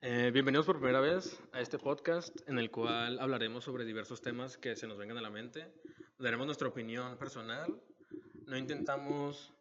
[0.00, 4.56] Eh, bienvenidos por primera vez a este podcast en el cual hablaremos sobre diversos temas
[4.56, 5.72] que se nos vengan a la mente.
[6.18, 7.80] Daremos nuestra opinión personal.
[8.46, 9.52] No intentamos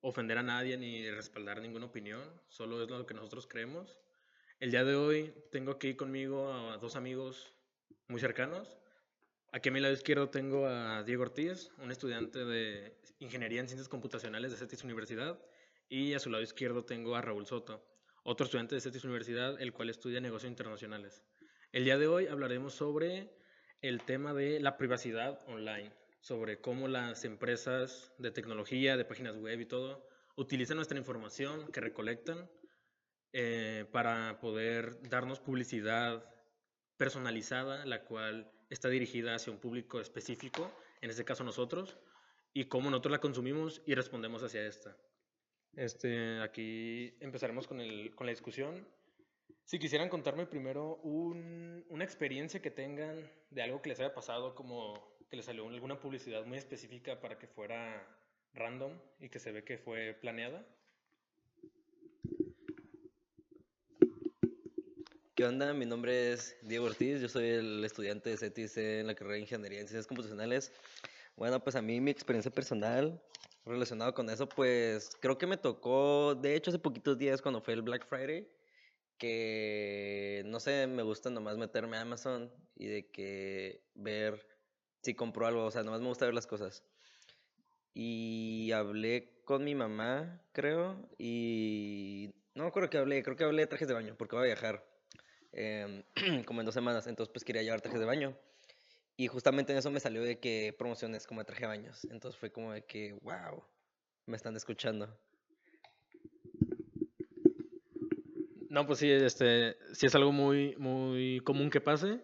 [0.00, 3.98] ofender a nadie ni respaldar ninguna opinión, solo es lo que nosotros creemos.
[4.60, 7.54] El día de hoy tengo aquí conmigo a dos amigos
[8.08, 8.78] muy cercanos.
[9.52, 13.88] Aquí a mi lado izquierdo tengo a Diego Ortiz, un estudiante de Ingeniería en Ciencias
[13.88, 15.38] Computacionales de CETIS Universidad,
[15.88, 17.84] y a su lado izquierdo tengo a Raúl Soto,
[18.22, 21.22] otro estudiante de CETIS Universidad, el cual estudia negocios internacionales.
[21.72, 23.30] El día de hoy hablaremos sobre
[23.82, 29.60] el tema de la privacidad online, sobre cómo las empresas de tecnología, de páginas web
[29.60, 32.50] y todo, utilizan nuestra información que recolectan
[33.32, 36.24] eh, para poder darnos publicidad
[36.96, 41.98] personalizada, la cual está dirigida hacia un público específico, en este caso nosotros,
[42.52, 44.96] y cómo nosotros la consumimos y respondemos hacia esta.
[45.76, 48.86] Este, aquí empezaremos con, el, con la discusión.
[49.64, 54.54] Si quisieran contarme primero un, una experiencia que tengan de algo que les haya pasado,
[54.54, 58.06] como que les salió alguna publicidad muy específica para que fuera
[58.52, 60.64] random y que se ve que fue planeada.
[65.34, 65.74] ¿Qué onda?
[65.74, 69.40] Mi nombre es Diego Ortiz, yo soy el estudiante de CETIS en la carrera de
[69.40, 70.72] Ingeniería en Ciencias Computacionales.
[71.36, 73.20] Bueno, pues a mí mi experiencia personal
[73.64, 77.74] relacionada con eso, pues creo que me tocó, de hecho hace poquitos días cuando fue
[77.74, 78.48] el Black Friday,
[79.18, 84.46] que no sé, me gusta nomás meterme a Amazon y de que ver
[85.02, 86.82] si compro algo, o sea, nomás me gusta ver las cosas.
[87.94, 93.66] Y hablé con mi mamá, creo, y no creo que hablé, creo que hablé de
[93.68, 94.84] trajes de baño, porque voy a viajar.
[95.52, 96.02] Em,
[96.46, 98.36] como en dos semanas, entonces pues quería llevar trajes de baño.
[99.16, 102.04] Y justamente en eso me salió de que promociones como de traje de baños.
[102.10, 103.62] Entonces fue como de que, wow,
[104.26, 105.16] me están escuchando.
[108.70, 112.20] No, pues sí, este, sí es algo muy, muy común que pase.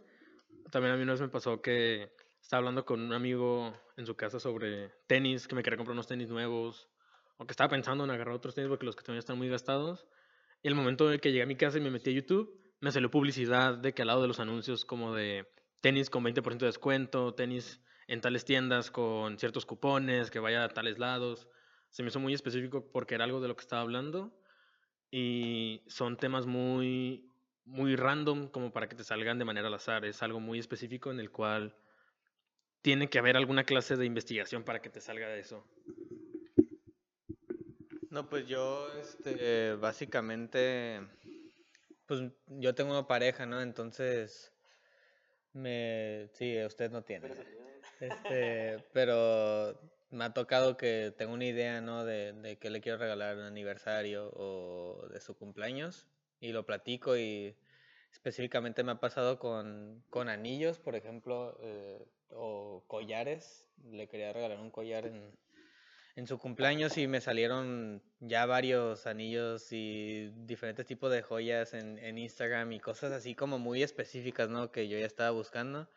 [0.73, 4.17] También a mí una vez me pasó que estaba hablando con un amigo en su
[4.17, 6.89] casa sobre tenis, que me quería comprar unos tenis nuevos,
[7.37, 10.09] o que estaba pensando en agarrar otros tenis porque los que tenía están muy gastados.
[10.61, 12.61] Y el momento en el que llegué a mi casa y me metí a YouTube,
[12.81, 15.47] me salió publicidad de que al lado de los anuncios como de
[15.81, 20.69] tenis con 20% de descuento, tenis en tales tiendas con ciertos cupones, que vaya a
[20.69, 21.49] tales lados.
[21.91, 24.37] Se me hizo muy específico porque era algo de lo que estaba hablando
[25.11, 27.27] y son temas muy
[27.65, 31.11] muy random como para que te salgan de manera al azar, es algo muy específico
[31.11, 31.77] en el cual
[32.83, 35.65] tiene que haber alguna clase de investigación para que te salga de eso.
[38.11, 41.01] No, pues yo este básicamente
[42.07, 43.61] pues yo tengo una pareja, ¿no?
[43.61, 44.53] Entonces,
[45.53, 47.31] me, sí, usted no tiene.
[48.01, 49.79] Este, pero
[50.11, 52.05] me ha tocado que tengo una idea, ¿no?
[52.05, 56.09] De, de qué le quiero regalar un aniversario o de su cumpleaños
[56.41, 57.57] y lo platico y
[58.13, 63.67] específicamente me ha pasado con, con anillos, por ejemplo, eh, o collares.
[63.85, 65.33] Le quería regalar un collar en,
[66.21, 72.19] en su cumpleaños y me salieron ya varios anillos y diferentes tipos de joyas en,
[72.19, 74.71] Instagram y cosas así como muy específicas, ¿no?
[74.71, 75.89] Que yo ya estaba buscando.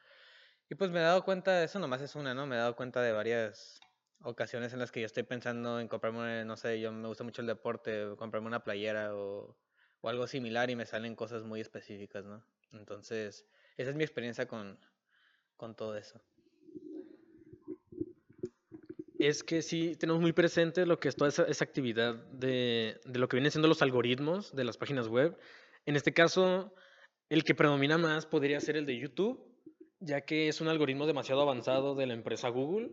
[0.69, 2.47] Y pues me he dado cuenta, eso nomás es una, ¿no?
[2.47, 3.81] Me he dado cuenta de varias
[4.21, 7.41] ocasiones en las que yo estoy pensando en comprarme, no sé, yo me gusta mucho
[7.41, 9.57] el deporte, comprarme una playera o,
[10.03, 12.43] algo similar y me salen cosas muy específicas, ¿no?
[12.71, 13.45] Entonces,
[13.75, 14.79] esa es mi experiencia con
[15.75, 16.21] todo eso
[19.25, 23.27] es que sí tenemos muy presente lo que es toda esa, actividad de, de, lo
[23.27, 25.37] que vienen siendo los algoritmos de las páginas web.
[25.85, 26.73] En este caso,
[27.29, 29.43] el que predomina más podría ser el de YouTube,
[29.99, 32.91] ya que es un algoritmo demasiado avanzado de la empresa Google,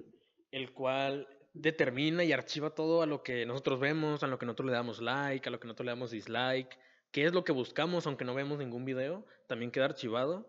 [0.50, 4.66] el cual determina y archiva todo a lo que nosotros vemos, a lo que nosotros
[4.66, 6.78] le damos like, a lo que nosotros le damos dislike,
[7.10, 10.46] qué es lo que buscamos, aunque no vemos ningún video, también queda archivado.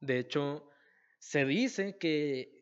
[0.00, 0.68] De hecho,
[1.18, 2.61] se dice que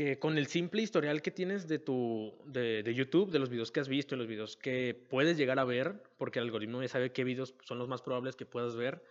[0.00, 3.80] que con el simple historial que tienes de tu de, YouTube, de los videos que
[3.80, 7.12] has visto, de los videos que puedes llegar a ver, porque el algoritmo ya sabe
[7.12, 9.04] qué videos son los más probables que puedas ver,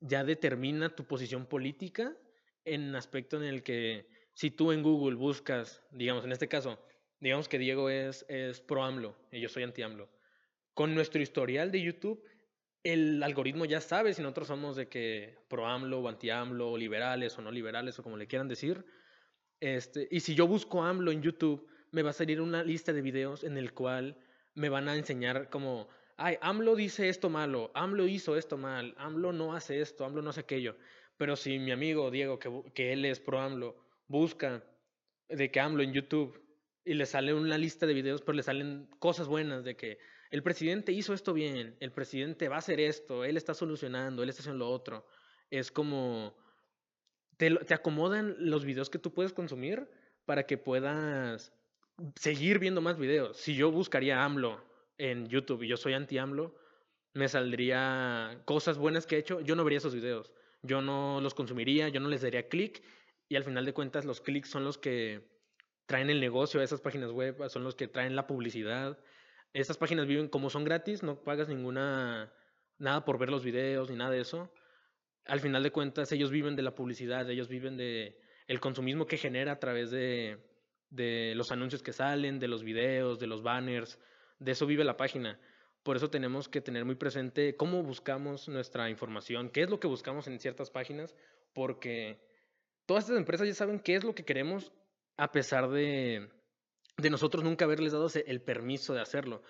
[0.00, 2.16] ya determina tu posición política
[2.64, 6.82] en aspecto en el que si tú en Google buscas, digamos, en este caso,
[7.20, 10.08] digamos que Diego es, es pro AMLO y yo soy anti AMLO,
[10.72, 12.24] con nuestro historial de YouTube,
[12.84, 16.78] el algoritmo ya sabe si nosotros somos de que pro AMLO o anti AMLO, o
[16.78, 18.82] liberales o no liberales, o como le quieran decir,
[19.62, 23.00] este, y si yo busco AMLO en YouTube, me va a salir una lista de
[23.00, 24.18] videos en el cual
[24.54, 29.32] me van a enseñar como, ay, AMLO dice esto malo, AMLO hizo esto mal, AMLO
[29.32, 30.76] no hace esto, AMLO no hace aquello.
[31.16, 33.76] Pero si mi amigo Diego, que, que él es pro AMLO,
[34.08, 34.64] busca
[35.28, 36.42] de que AMLO en YouTube
[36.84, 39.98] y le sale una lista de videos, pero le salen cosas buenas de que
[40.32, 44.28] el presidente hizo esto bien, el presidente va a hacer esto, él está solucionando, él
[44.28, 45.06] está haciendo lo otro.
[45.50, 46.34] Es como,
[47.36, 49.88] te, acomodan los videos que tú puedes consumir
[50.24, 51.52] para que puedas
[52.16, 53.36] seguir viendo más videos.
[53.36, 54.62] Si yo buscaría AMLO
[54.98, 56.54] en YouTube y yo soy anti-AMLO,
[57.14, 60.32] me saldría cosas buenas que he hecho, yo no vería esos videos.
[60.62, 62.82] Yo no los consumiría, yo no les daría clic
[63.28, 65.28] y al final de cuentas los clics son los que
[65.86, 68.98] traen el negocio a esas páginas web, son los que traen la publicidad.
[69.52, 72.32] Esas páginas viven como son gratis, no pagas ninguna
[72.78, 74.52] nada por ver los videos ni nada de eso.
[75.26, 79.16] Al final de cuentas ellos viven de la publicidad, ellos viven de el consumismo que
[79.16, 80.38] genera a través de,
[80.90, 83.98] de los anuncios que salen, de los videos, de los banners,
[84.38, 85.40] de eso vive la página.
[85.82, 89.88] Por eso tenemos que tener muy presente cómo buscamos nuestra información, qué es lo que
[89.88, 91.16] buscamos en ciertas páginas,
[91.52, 92.20] porque
[92.86, 94.72] todas estas empresas ya saben qué es lo que queremos
[95.16, 96.30] a pesar de,
[96.96, 99.42] de nosotros nunca haberles dado el permiso de hacerlo.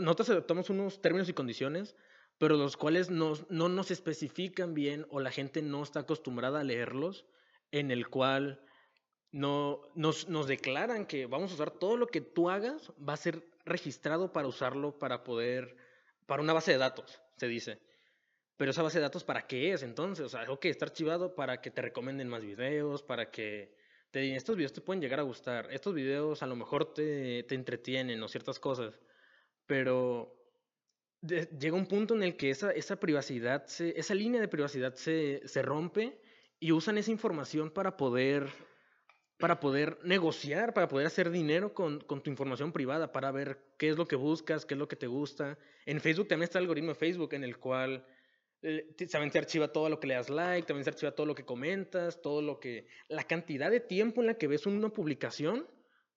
[0.00, 1.96] Nosotros adoptamos unos términos y condiciones,
[2.38, 7.26] pero los cuales no nos especifican bien o la gente no está acostumbrada a leerlos,
[7.70, 8.60] en el cual
[9.30, 13.18] no, nos, nos declaran que vamos a usar todo lo que tú hagas, va a
[13.18, 15.76] ser registrado para usarlo para poder,
[16.26, 17.80] para una base de datos, se dice.
[18.56, 20.26] Pero esa base de datos, ¿para qué es entonces?
[20.26, 23.76] O sea, ok, está archivado para que te recomienden más videos, para que
[24.10, 27.54] te estos videos te pueden llegar a gustar, estos videos a lo mejor te, te
[27.54, 28.98] entretienen o ciertas cosas,
[29.66, 30.37] pero
[31.22, 35.62] llega un punto en el que esa, esa privacidad, esa línea de privacidad se, se
[35.62, 36.20] rompe
[36.60, 38.48] y usan esa información para poder
[39.38, 43.88] para poder negociar, para poder hacer dinero con, con, tu información privada, para ver qué
[43.88, 45.56] es lo que buscas, qué es lo que te gusta.
[45.86, 48.04] En Facebook también está el algoritmo de Facebook en el cual
[48.62, 51.36] eh, también se archiva todo lo que le das like, también se archiva todo lo
[51.36, 52.88] que comentas, todo lo que...
[53.08, 55.68] La cantidad de tiempo en la que ves una publicación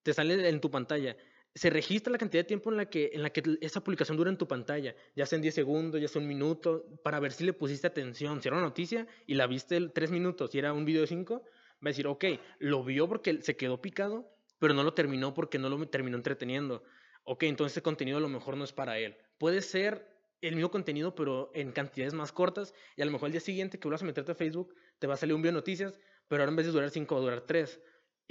[0.01, 1.15] te sale en tu pantalla.
[1.53, 4.29] Se registra la cantidad de tiempo en la que, en la que esa publicación dura
[4.29, 7.43] en tu pantalla, ya sea en 10 segundos, ya sea un minuto, para ver si
[7.43, 8.41] le pusiste atención.
[8.41, 11.43] Si era una noticia y la viste 3 minutos y era un video de 5,
[11.43, 11.43] va
[11.81, 12.25] a decir, ok,
[12.59, 16.83] lo vio porque se quedó picado, pero no lo terminó porque no lo terminó entreteniendo.
[17.23, 19.17] Ok, entonces ese contenido a lo mejor no es para él.
[19.37, 20.07] Puede ser
[20.41, 23.77] el mismo contenido, pero en cantidades más cortas, y a lo mejor el día siguiente
[23.77, 26.41] que vuelvas a meterte a Facebook, te va a salir un video de noticias, pero
[26.41, 27.79] ahora en vez de durar 5 va a durar 3.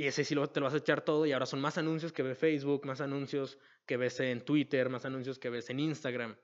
[0.00, 2.11] Y ese sí lo, te lo vas a echar todo, y ahora son más anuncios
[2.11, 6.38] que ve Facebook, más anuncios que ves en Twitter, más anuncios que ves en Instagram.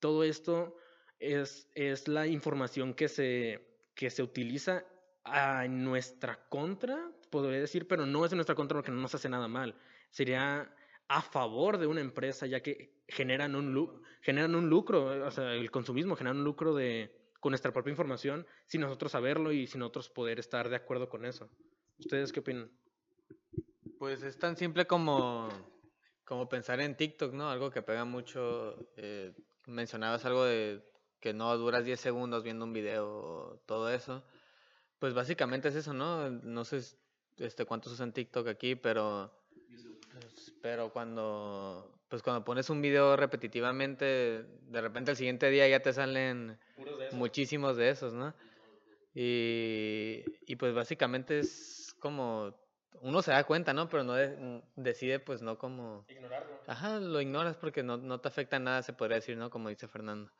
[0.00, 0.78] Todo esto
[1.18, 3.60] es, es la información que se,
[3.94, 4.86] que se utiliza
[5.26, 9.28] en nuestra contra, podría decir, pero no es en nuestra contra porque no nos hace
[9.28, 9.76] nada mal.
[10.10, 10.74] Sería
[11.06, 15.70] a favor de una empresa ya que generan un, generan un lucro, o sea, el
[15.70, 20.08] consumismo genera un lucro de, con nuestra propia información sin nosotros saberlo y sin nosotros
[20.08, 21.50] poder estar de acuerdo con eso.
[21.98, 22.70] ¿Ustedes qué opinan?
[24.04, 25.48] Pues es tan simple como,
[26.26, 27.48] como pensar en TikTok, ¿no?
[27.48, 28.76] Algo que pega mucho.
[28.98, 29.32] Eh,
[29.64, 30.84] mencionabas algo de
[31.20, 34.22] que no duras 10 segundos viendo un video, todo eso.
[34.98, 36.28] Pues básicamente es eso, ¿no?
[36.28, 36.82] No sé
[37.38, 39.32] este, cuántos usan TikTok aquí, pero,
[40.12, 45.80] pues, pero cuando, pues cuando pones un video repetitivamente, de repente el siguiente día ya
[45.80, 46.58] te salen
[47.12, 48.34] muchísimos de esos, ¿no?
[49.14, 52.63] Y, y pues básicamente es como
[53.00, 53.88] uno se da cuenta, ¿no?
[53.88, 54.14] Pero no
[54.76, 56.04] decide, pues no como...
[56.08, 56.60] Ignorarlo.
[56.66, 59.50] Ajá, lo ignoras porque no, no te afecta nada, se podría decir, ¿no?
[59.50, 60.30] Como dice Fernando.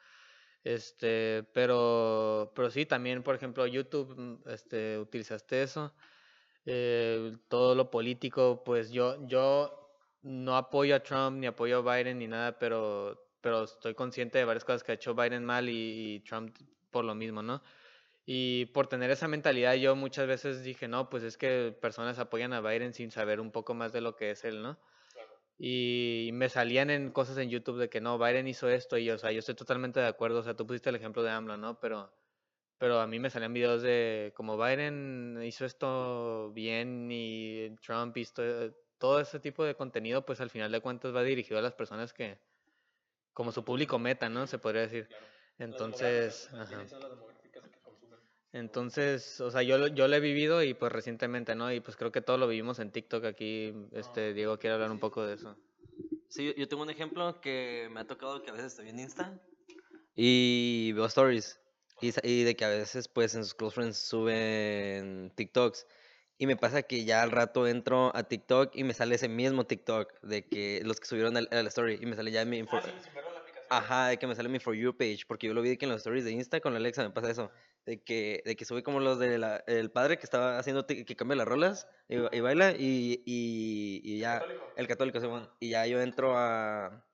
[0.65, 5.95] Este, pero, pero sí, también, por ejemplo, YouTube, mm, este, utilizaste eso.
[6.65, 9.85] Eh, todo lo político, pues yo, yo
[10.23, 14.47] no apoyo a Trump ni apoyo a Biden ni nada, pero, pero estoy consciente de
[14.47, 16.57] varias cosas que ha hecho Biden mal y, Trump
[16.91, 17.63] por lo mismo, ¿no?
[18.27, 22.53] Y por tener esa mentalidad yo muchas veces dije, no, pues es que personas apoyan
[22.53, 24.79] a Biden sin saber un poco más de lo que es él, ¿no?
[25.59, 29.19] y me salían en cosas en YouTube de que no, Biden hizo esto y o
[29.19, 31.79] sea, yo estoy totalmente de acuerdo, o sea, tú pusiste el ejemplo de AMLO, ¿no?
[31.79, 32.13] Pero,
[32.79, 38.43] pero a mí me salían videos de como Biden hizo esto bien y Trump hizo
[38.99, 42.13] todo ese tipo de contenido, pues al final de cuentas va dirigido a las personas
[42.13, 42.39] que,
[43.33, 44.47] como su público meta, ¿no?
[44.47, 45.09] Se podría decir.
[45.59, 46.85] Entonces, ajá.
[48.55, 51.73] Entonces, o sea, yo, yo lo he vivido y pues recientemente, ¿no?
[51.73, 53.75] Y pues creo que todo lo vivimos en TikTok aquí.
[53.91, 55.57] Este, Diego quiere hablar un poco de eso.
[56.29, 59.41] Sí, yo tengo un ejemplo que me ha tocado que a veces estoy en Insta
[60.15, 61.59] y veo stories.
[62.01, 65.89] Y, y de que a veces, pues, en sus close friends suben TikToks.
[66.39, 69.67] Y me pasa que ya al rato entro a TikTok y me sale ese mismo
[69.67, 72.83] TikTok de que los que subieron a la story y me sale ya mi ah,
[73.71, 75.91] Ajá, de que me sale mi For You page, porque yo lo vi que en
[75.91, 77.51] los stories de Insta con la Alexa me pasa eso
[77.87, 81.37] de que, de que sube como los del el padre que estaba haciendo, que cambia
[81.37, 84.43] las rolas y, y baila y, y, y ya,
[84.77, 87.05] el católico, Simón, y ya yo entro a,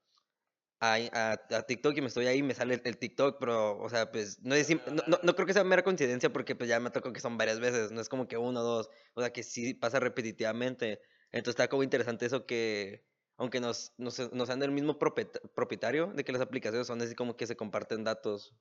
[0.81, 4.11] a, a, TikTok y me estoy ahí y me sale el, TikTok, pero, o sea,
[4.11, 7.13] pues, no, es, no, no, creo que sea mera coincidencia porque pues ya me tocó
[7.13, 9.75] que son varias veces, no es como que uno o dos, o sea, que sí
[9.75, 11.01] pasa repetitivamente.
[11.31, 13.05] Entonces está como interesante eso que,
[13.37, 17.47] aunque nos, nos, nos el mismo propietario de que las aplicaciones son así como que
[17.47, 18.55] se comparten datos.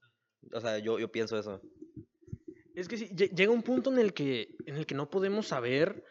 [0.52, 1.60] O sea, yo, yo pienso eso.
[2.74, 6.04] Es que sí, llega un punto en el que, en el que no podemos saber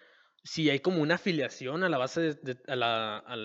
[0.43, 3.35] si hay como una afiliación a la base de, a, la, a,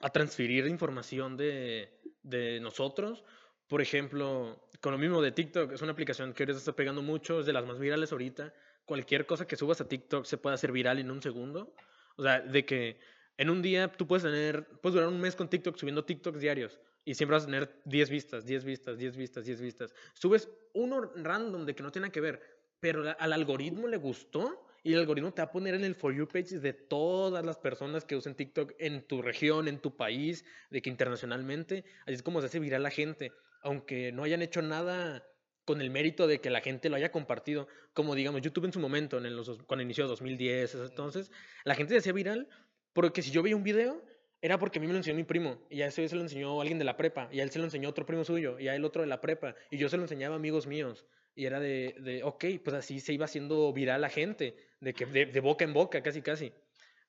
[0.00, 3.24] a transferir información de, de, nosotros.
[3.68, 7.40] Por ejemplo, con lo mismo de TikTok, es una aplicación que ahorita está pegando mucho,
[7.40, 8.54] es de las más virales ahorita.
[8.84, 11.74] Cualquier cosa que subas a TikTok se puede hacer viral en un segundo.
[12.16, 12.98] O sea, de que
[13.36, 16.80] en un día tú puedes tener, puedes durar un mes con TikTok subiendo TikToks diarios
[17.08, 19.94] y siempre vas a tener 10 vistas, 10 vistas, 10 vistas, 10 vistas.
[20.12, 22.38] Subes uno random de que no tiene que ver,
[22.80, 26.14] pero al algoritmo le gustó y el algoritmo te va a poner en el For
[26.14, 30.44] You page de todas las personas que usen TikTok en tu región, en tu país,
[30.68, 31.86] de que internacionalmente.
[32.02, 35.26] Así es como se hace viral la gente, aunque no hayan hecho nada
[35.64, 38.80] con el mérito de que la gente lo haya compartido, como digamos YouTube en su
[38.80, 41.32] momento, en los, cuando inició 2010, entonces,
[41.64, 42.50] la gente se hacía viral
[42.92, 44.04] porque si yo veía un video,
[44.40, 46.60] era porque a mí me lo enseñó mi primo, y a ese se lo enseñó
[46.60, 48.74] alguien de la prepa, y a él se lo enseñó otro primo suyo, y a
[48.74, 51.60] él otro de la prepa, y yo se lo enseñaba a amigos míos, y era
[51.60, 55.64] de, de ok, pues así se iba haciendo viral la gente, de, que, de, boca
[55.64, 56.52] en boca, casi casi.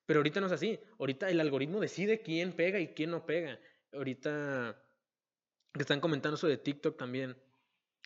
[0.06, 3.60] Pero ahorita no es así, ahorita el algoritmo decide quién pega y quién no pega.
[3.94, 4.80] Ahorita
[5.74, 7.38] que están comentando de TikTok también,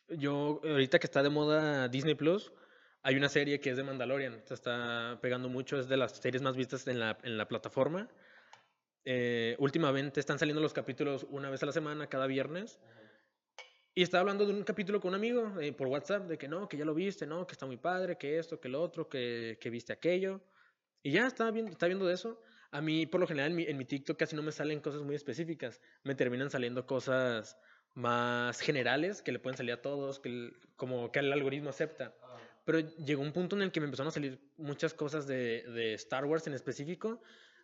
[0.09, 2.51] yo, ahorita que está de moda Disney Plus,
[3.01, 6.41] hay una serie que es de Mandalorian, se está pegando mucho, es de las series
[6.41, 8.09] más vistas en la, en la plataforma.
[9.05, 12.79] Eh, últimamente están saliendo los capítulos una vez a la semana, cada viernes.
[13.95, 16.67] Y estaba hablando de un capítulo con un amigo eh, por WhatsApp, de que no,
[16.67, 19.57] que ya lo viste, no, que está muy padre, que esto, que lo otro, que,
[19.61, 20.41] que viste aquello.
[21.03, 22.41] Y ya estaba viendo, está viendo de eso.
[22.71, 25.01] A mí, por lo general, en mi, en mi TikTok casi no me salen cosas
[25.01, 25.79] muy específicas.
[26.03, 27.57] Me terminan saliendo cosas
[27.93, 32.15] más generales que le pueden salir a todos, que como que el algoritmo acepta.
[32.23, 32.37] Ah.
[32.65, 35.93] Pero llegó un punto en el que me empezaron a salir muchas cosas de, de
[35.93, 37.21] Star Wars en específico.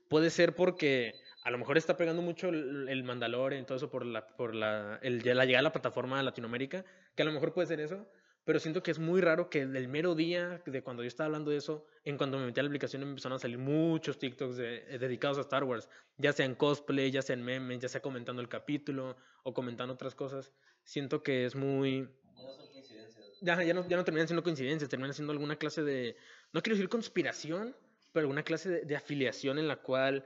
[0.09, 1.13] Puede ser porque
[1.43, 4.55] a lo mejor está pegando mucho el, el Mandalorian y todo eso por la, por
[4.55, 6.83] la, el, la llegada a la plataforma de Latinoamérica,
[7.15, 8.07] que a lo mejor puede ser eso,
[8.43, 11.51] pero siento que es muy raro que el mero día de cuando yo estaba hablando
[11.51, 15.37] de eso, en cuando me metí a la aplicación empezaron a salir muchos TikToks dedicados
[15.37, 15.87] a Star Wars,
[16.17, 19.93] ya sea en cosplay, ya sea en memes, ya sea comentando el capítulo o comentando
[19.93, 20.51] otras cosas.
[20.83, 22.09] Siento que es muy...
[22.35, 23.27] Ya no son coincidencias.
[23.41, 26.17] Ya, ya, no, ya no terminan siendo coincidencias, terminan siendo alguna clase de,
[26.51, 27.75] no quiero decir conspiración,
[28.11, 30.25] pero alguna clase de, de afiliación en la cual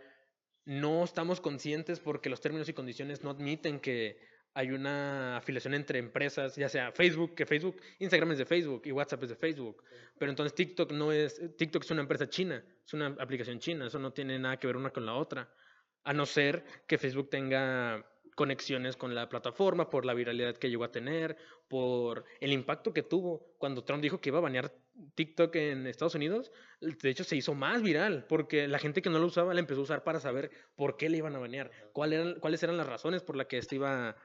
[0.65, 4.17] no estamos conscientes porque los términos y condiciones no admiten que
[4.55, 8.91] hay una afiliación entre empresas, ya sea Facebook, que Facebook, Instagram es de Facebook y
[8.91, 9.83] WhatsApp es de Facebook.
[10.19, 13.97] Pero entonces TikTok no es, TikTok es una empresa china, es una aplicación china, eso
[13.97, 15.51] no tiene nada que ver una con la otra.
[16.03, 20.83] A no ser que Facebook tenga conexiones con la plataforma por la viralidad que llegó
[20.83, 21.35] a tener,
[21.67, 24.71] por el impacto que tuvo cuando Trump dijo que iba a banear
[25.15, 29.19] TikTok en Estados Unidos, de hecho se hizo más viral, porque la gente que no
[29.19, 32.13] lo usaba la empezó a usar para saber por qué le iban a banear, cuál
[32.13, 34.15] eran, cuáles eran las razones por las que esto iba,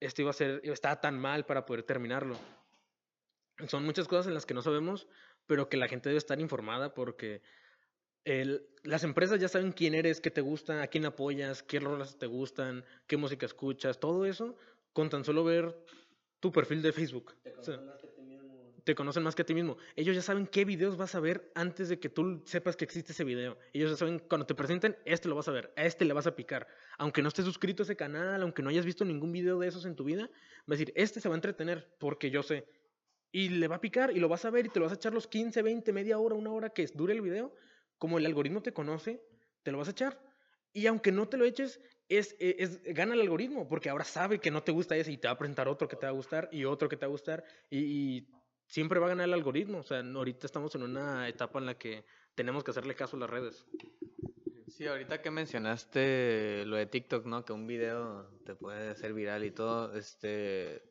[0.00, 2.38] esto iba a ser, estaba tan mal para poder terminarlo.
[3.68, 5.06] Son muchas cosas en las que no sabemos,
[5.46, 7.42] pero que la gente debe estar informada porque
[8.24, 12.18] el, las empresas ya saben quién eres, qué te gusta, a quién apoyas, qué rolas
[12.18, 14.56] te gustan, qué música escuchas, todo eso
[14.92, 15.76] con tan solo ver
[16.40, 17.34] tu perfil de Facebook.
[17.42, 17.50] Te
[18.94, 19.78] conocen más que a ti mismo.
[19.96, 23.12] Ellos ya saben qué videos vas a ver antes de que tú sepas que existe
[23.12, 23.56] ese video.
[23.72, 26.26] Ellos ya saben, cuando te presenten, este lo vas a ver, a este le vas
[26.26, 26.68] a picar.
[26.98, 29.86] Aunque no estés suscrito a ese canal, aunque no hayas visto ningún video de esos
[29.86, 32.66] en tu vida, va a decir, este se va a entretener porque yo sé.
[33.32, 34.96] Y le va a picar y lo vas a ver y te lo vas a
[34.96, 37.54] echar los 15, 20, media hora, una hora que dure el video.
[37.96, 39.22] Como el algoritmo te conoce,
[39.62, 40.20] te lo vas a echar.
[40.74, 44.50] Y aunque no te lo eches, es, es, gana el algoritmo, porque ahora sabe que
[44.50, 46.48] no te gusta ese y te va a presentar otro que te va a gustar
[46.52, 47.44] y otro que te va a gustar.
[47.70, 48.28] Y, y
[48.66, 49.78] siempre va a ganar el algoritmo.
[49.78, 52.04] O sea, ahorita estamos en una etapa en la que
[52.34, 53.66] tenemos que hacerle caso a las redes.
[54.68, 57.44] Sí, ahorita que mencionaste lo de TikTok, ¿no?
[57.44, 60.82] Que un video te puede hacer viral y todo, este...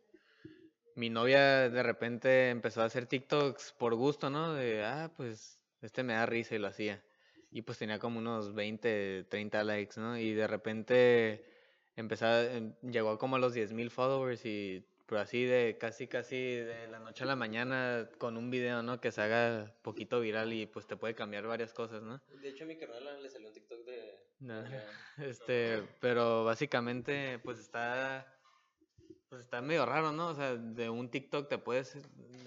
[0.96, 4.54] Mi novia de repente empezó a hacer TikToks por gusto, ¿no?
[4.54, 7.04] De, ah, pues, este me da risa y lo hacía.
[7.50, 10.18] Y pues tenía como unos 20, 30 likes, ¿no?
[10.18, 11.46] Y de repente
[11.96, 12.26] empezó,
[12.84, 17.24] llegó como a los 10.000 followers y pero así de casi, casi de la noche
[17.24, 19.02] a la mañana con un video, ¿no?
[19.02, 22.22] Que se haga poquito viral y pues te puede cambiar varias cosas, ¿no?
[22.42, 24.20] De hecho, a mi carnal le salió un TikTok de...
[24.40, 24.64] No,
[25.18, 28.34] este, pero básicamente pues está...
[29.30, 30.30] pues está medio raro, ¿no?
[30.30, 31.98] O sea, de un TikTok te puedes,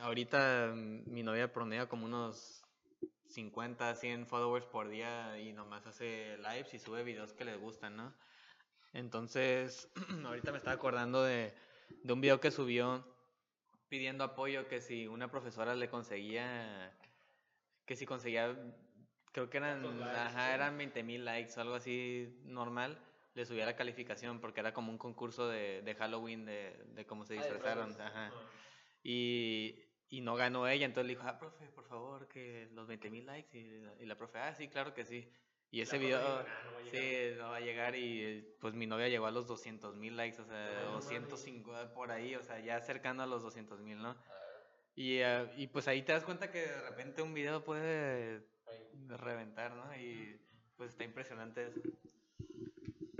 [0.01, 2.63] ahorita mi novia promedia como unos
[3.29, 7.97] 50, 100 followers por día y nomás hace lives y sube videos que les gustan,
[7.97, 8.15] ¿no?
[8.95, 9.91] Entonces,
[10.25, 11.53] ahorita me estaba acordando de,
[11.88, 13.05] de un video que subió
[13.88, 16.93] pidiendo apoyo que si una profesora le conseguía,
[17.85, 18.57] que si conseguía,
[19.33, 22.99] creo que eran, ajá, eran 20 mil likes o algo así normal,
[23.35, 27.25] le subía la calificación porque era como un concurso de, de Halloween de, de cómo
[27.25, 27.93] se Ah, disfrazaron.
[28.00, 28.33] Ajá.
[28.35, 28.50] Ah.
[29.02, 29.78] Y,
[30.09, 33.26] y no ganó ella, entonces le dijo, ah, profe, por favor, que los 20 mil
[33.26, 33.57] likes.
[33.57, 35.31] Y, y la profe, ah, sí, claro que sí.
[35.71, 37.03] Y ese video, dijo, "Nah, no va a llegar".
[37.03, 37.97] sí, no va a llegar.
[37.97, 41.93] Y pues mi novia llegó a los 200 mil likes, o sea, No, no 250
[41.95, 44.17] por ahí, o sea, ya acercando a los 200 mil, ¿no?
[44.95, 48.47] Y, eh, y pues ahí te das cuenta que de repente un video puede
[49.09, 49.95] reventar, ¿no?
[49.97, 50.41] Y
[50.77, 51.81] pues está impresionante eso.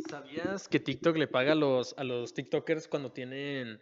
[0.09, 3.81] ¿Sabías que TikTok le paga a los, a los TikTokers cuando tienen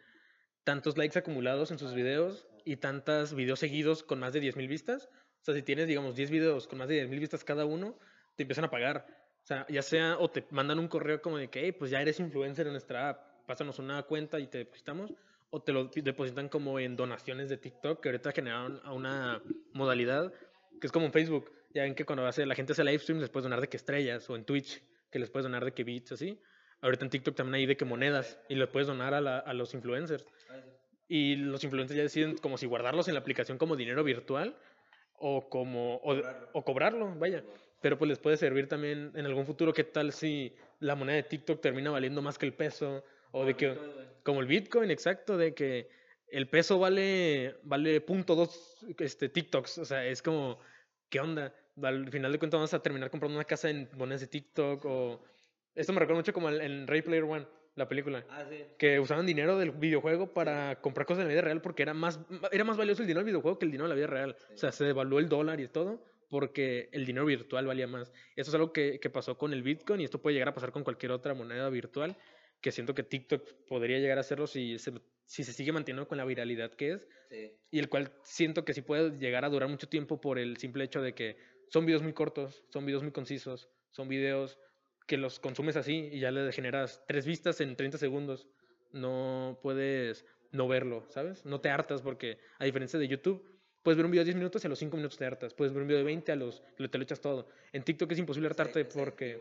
[0.64, 5.08] tantos likes acumulados en sus videos y tantos videos seguidos con más de 10.000 vistas?
[5.42, 7.98] O sea, si tienes, digamos, 10 videos con más de 10.000 vistas cada uno,
[8.36, 9.06] te empiezan a pagar.
[9.42, 12.00] O sea, ya sea, o te mandan un correo como de que, hey, pues ya
[12.00, 15.12] eres influencer en nuestra app, pásanos una cuenta y te depositamos,
[15.50, 20.32] o te lo depositan como en donaciones de TikTok, que ahorita generaron a una modalidad
[20.80, 21.52] que es como en Facebook.
[21.74, 23.76] Ya ven que cuando hace, la gente hace live streams les puedes donar de que
[23.76, 26.40] estrellas, o en Twitch, que les puedes donar de que bits, así.
[26.80, 29.52] Ahorita en TikTok también hay de que monedas, y les puedes donar a, la- a
[29.54, 30.24] los influencers.
[31.08, 34.56] Y los influencers ya deciden como si guardarlos en la aplicación como dinero virtual
[35.18, 36.16] o como o,
[36.52, 37.44] o cobrarlo, vaya.
[37.84, 41.24] Pero pues les puede servir también en algún futuro qué tal si la moneda de
[41.24, 43.78] TikTok termina valiendo más que el peso o de que
[44.22, 45.90] como el Bitcoin, exacto, de que
[46.28, 50.58] el peso vale vale punto dos este TikToks, o sea, es como
[51.10, 51.52] ¿qué onda?
[51.82, 55.22] Al final de cuentas vamos a terminar comprando una casa en monedas de TikTok o
[55.74, 58.64] esto me recuerda mucho como en, Ray Player One, la película Ah, sí.
[58.78, 62.18] que usaban dinero del videojuego para comprar cosas en la vida real porque era más,
[62.50, 64.36] era más valioso el dinero del videojuego que el dinero de la vida real.
[64.54, 68.12] O sea, se devaluó el dólar y todo porque el dinero virtual valía más.
[68.34, 70.72] Eso es algo que, que pasó con el Bitcoin y esto puede llegar a pasar
[70.72, 72.16] con cualquier otra moneda virtual
[72.60, 74.92] que siento que TikTok podría llegar a hacerlo si se,
[75.26, 77.52] si se sigue manteniendo con la viralidad que es Sí.
[77.70, 80.82] y el cual siento que sí puede llegar a durar mucho tiempo por el simple
[80.82, 81.36] hecho de que
[81.68, 84.58] son videos muy cortos, son videos muy concisos, son videos
[85.06, 88.48] que los consumes así y ya le generas tres vistas en 30 segundos.
[88.92, 91.44] No puedes no verlo, ¿sabes?
[91.44, 93.53] No te hartas porque a diferencia de YouTube,
[93.84, 95.54] puedes ver un video de 10 minutos y a los 5 minutos te hartas.
[95.54, 97.46] Puedes ver un video de 20 a los lo- te lo echas todo.
[97.72, 99.40] En TikTok es imposible hartarte porque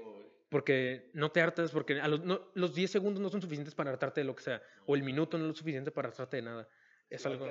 [0.49, 3.89] porque no te hartas, porque a los, no- los 10 segundos no son suficientes para
[3.89, 6.43] hartarte de lo que sea, o el minuto no es lo suficiente para hartarte de
[6.43, 6.69] nada.
[7.09, 7.47] Es algo...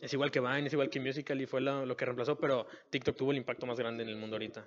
[0.00, 2.66] Es igual que Vine, es igual que Musical y fue lo, lo que reemplazó, pero
[2.88, 4.66] TikTok tuvo el impacto más grande en el mundo ahorita.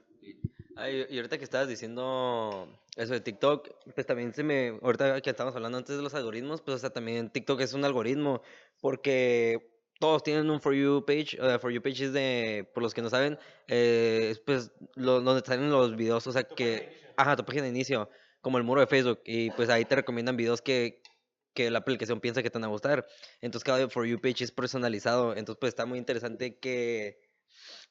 [0.76, 5.30] Ay, y ahorita que estabas diciendo eso de TikTok, pues también se me, ahorita que
[5.32, 8.42] estábamos hablando antes de los algoritmos, pues o sea, también TikTok es un algoritmo,
[8.80, 9.73] porque
[10.04, 12.94] todos tienen un For You page, o sea, For You page es de, por los
[12.94, 13.40] que no saben,
[13.70, 17.70] eh, es pues lo, donde salen los videos, o sea, que, ajá, tu página de
[17.70, 18.10] inicio,
[18.42, 21.02] como el muro de Facebook, y pues ahí te recomiendan videos que,
[21.54, 23.08] que la aplicación piensa que te van a gustar,
[23.40, 27.22] entonces cada For You page es personalizado, entonces pues está muy interesante que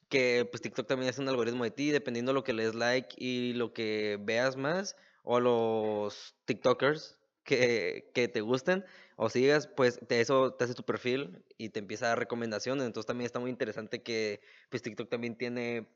[0.07, 2.75] que pues TikTok también es un algoritmo de ti, dependiendo de lo que le des
[2.75, 9.29] like y lo que veas más, o a los TikTokers que, que te gusten o
[9.29, 12.85] sigas, pues te, eso te hace tu perfil y te empieza a dar recomendaciones.
[12.85, 15.87] Entonces también está muy interesante que pues TikTok también tiene,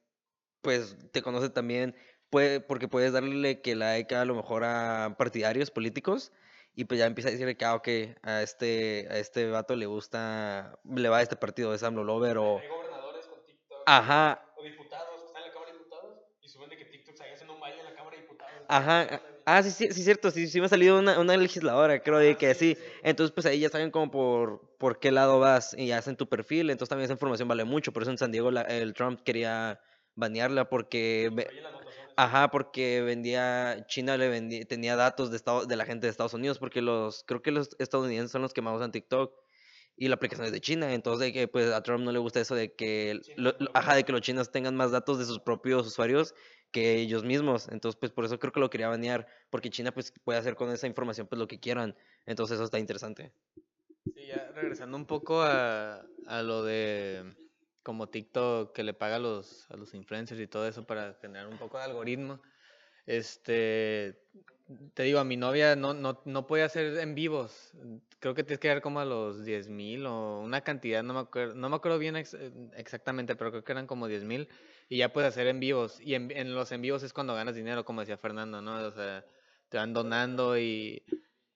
[0.61, 1.95] pues te conoce también,
[2.29, 6.31] puede, porque puedes darle que like a lo mejor a partidarios políticos.
[6.75, 7.87] Y pues ya empieza a decirle que, ah, ok,
[8.21, 12.37] a este, a este vato le gusta, le va a este partido, es AMLO Lover
[12.37, 12.61] o...
[12.69, 13.79] gobernadores con TikTok.
[13.87, 17.15] Ajá, O diputados que están en la Cámara de Diputados y suben de que TikTok
[17.15, 18.53] se haciendo un baile en la Cámara de Diputados.
[18.67, 22.19] Ajá, ah, sí, sí, sí, cierto, sí, sí me ha salido una, una legisladora, creo,
[22.19, 22.77] de que sí.
[23.03, 26.27] Entonces, pues ahí ya saben como por, por qué lado vas y ya hacen tu
[26.29, 29.21] perfil, entonces también esa información vale mucho, por eso en San Diego la- el Trump
[29.23, 29.79] quería
[30.15, 31.31] banearla porque,
[32.17, 36.33] ajá, porque vendía, China le vendía, tenía datos de, estado, de la gente de Estados
[36.35, 39.33] Unidos, porque los, creo que los estadounidenses son los que más usan TikTok
[39.95, 42.39] y la aplicación es de China, entonces de que pues a Trump no le gusta
[42.39, 45.87] eso de que, lo- ajá, de que los chinos tengan más datos de sus propios
[45.87, 46.35] usuarios
[46.71, 47.69] que ellos mismos.
[47.69, 50.69] Entonces, pues por eso creo que lo quería banear, porque China pues puede hacer con
[50.71, 51.95] esa información pues lo que quieran.
[52.25, 53.31] Entonces eso está interesante.
[54.15, 57.35] Sí, ya regresando un poco a, a lo de
[57.83, 61.47] como TikTok que le paga a los, a los influencers y todo eso para generar
[61.47, 62.41] un poco de algoritmo.
[63.05, 64.19] Este,
[64.93, 67.71] te digo, a mi novia no, no, no puede hacer en vivos.
[68.19, 71.21] Creo que tienes que llegar como a los 10 mil o una cantidad, no me
[71.21, 72.35] acuerdo, no me acuerdo bien ex-
[72.75, 74.49] exactamente, pero creo que eran como 10 mil
[74.89, 75.99] y ya puedes hacer en vivos.
[76.01, 78.75] Y en, en los en vivos es cuando ganas dinero, como decía Fernando, ¿no?
[78.87, 79.25] O sea,
[79.69, 81.03] te van donando y,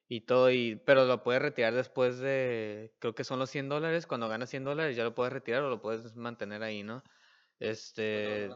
[0.08, 4.08] y todo, y, pero lo puedes retirar después de, creo que son los 100 dólares,
[4.08, 7.04] cuando ganas 100 dólares ya lo puedes retirar o lo puedes mantener ahí, ¿no?
[7.60, 8.50] Este,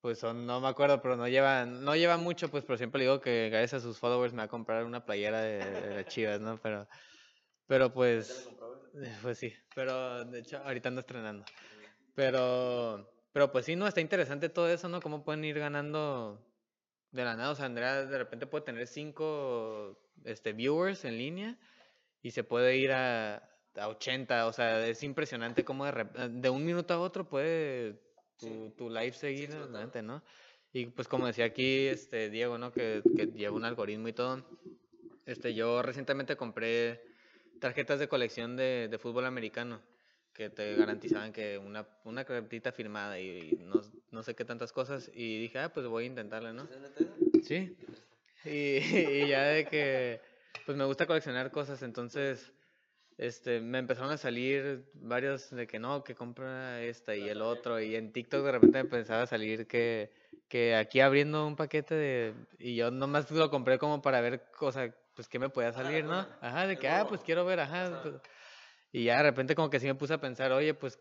[0.00, 3.04] pues son, no me acuerdo, pero no lleva, no lleva mucho, pues, pero siempre le
[3.04, 6.06] digo que gracias a sus followers me va a comprar una playera de, de las
[6.06, 6.56] chivas, ¿no?
[6.62, 6.88] Pero,
[7.66, 8.48] pero pues,
[8.94, 11.44] eh, pues sí, pero de hecho ahorita ando estrenando.
[12.14, 15.00] Pero, pero pues sí, no, está interesante todo eso, ¿no?
[15.00, 16.44] Cómo pueden ir ganando
[17.12, 17.50] de la nada.
[17.50, 21.58] O sea, Andrea de repente puede tener cinco este, viewers en línea
[22.22, 23.36] y se puede ir a,
[23.76, 24.46] a 80.
[24.46, 28.00] O sea, es impresionante cómo de, de un minuto a otro puede
[28.36, 30.22] tu, tu live seguir adelante, ¿no?
[30.72, 32.72] Y pues como decía aquí este Diego, ¿no?
[32.72, 34.44] Que, que lleva un algoritmo y todo.
[35.26, 37.02] Este, yo recientemente compré
[37.60, 39.82] tarjetas de colección de, de fútbol americano
[40.32, 44.72] que te garantizaban que una, una cartita firmada y, y no, no sé qué tantas
[44.72, 45.10] cosas.
[45.14, 46.68] Y dije, ah, pues voy a intentarla, ¿no?
[47.42, 47.76] Sí.
[48.44, 48.50] Y,
[49.24, 50.20] y ya de que,
[50.66, 52.52] pues me gusta coleccionar cosas, entonces,
[53.18, 57.80] este, me empezaron a salir varios de que no, que compra esta y el otro,
[57.80, 60.10] y en TikTok de repente me empezaba a salir que,
[60.48, 64.72] que aquí abriendo un paquete de, y yo nomás lo compré como para ver, o
[64.72, 66.26] sea, pues qué me podía salir, ¿no?
[66.40, 68.00] Ajá, de que, ah, pues quiero ver, ajá.
[68.02, 68.14] pues,
[68.92, 70.98] y ya de repente como que sí me puse a pensar, oye, pues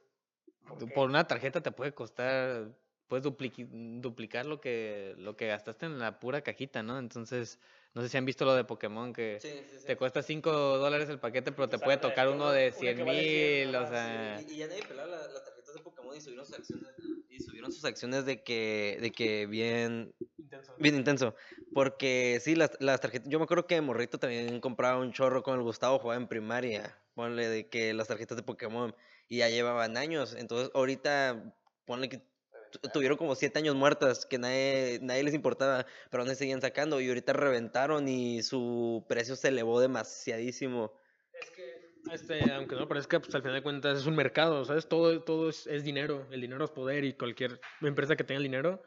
[0.94, 2.70] por una tarjeta te puede costar,
[3.08, 7.00] puedes duplicar lo que, lo que gastaste en la pura cajita, ¿no?
[7.00, 7.60] Entonces,
[7.96, 9.40] no sé si han visto lo de Pokémon, que
[9.86, 13.06] te cuesta 5 dólares el paquete, pero te puede tocar uno de una que 100
[13.06, 14.44] vale 100, mil, o sea...
[14.48, 16.88] Y, y ya nadie pelaba la- las tarjetas de Pokémon y subieron sus acciones,
[17.30, 20.76] y subieron sus acciones de que, de que bien, Intenso.
[20.78, 21.36] bien intenso.
[21.74, 25.56] Porque sí, las, las tarjetas, yo me acuerdo que morrito también compraba un chorro con
[25.56, 28.96] el Gustavo, jugaba en primaria, ponle de que las tarjetas de Pokémon,
[29.28, 31.54] y ya llevaban años, entonces ahorita,
[31.86, 32.20] ponle que
[32.72, 37.02] tu- tuvieron como siete años muertas, que nadie, nadie les importaba, pero aún seguían sacando,
[37.02, 40.94] y ahorita reventaron y su precio se elevó demasiadísimo.
[41.34, 44.88] Es que, este, aunque no parezca, pues al final de cuentas es un mercado, ¿sabes?
[44.88, 48.44] Todo, todo es, es dinero, el dinero es poder y cualquier empresa que tenga el
[48.44, 48.82] dinero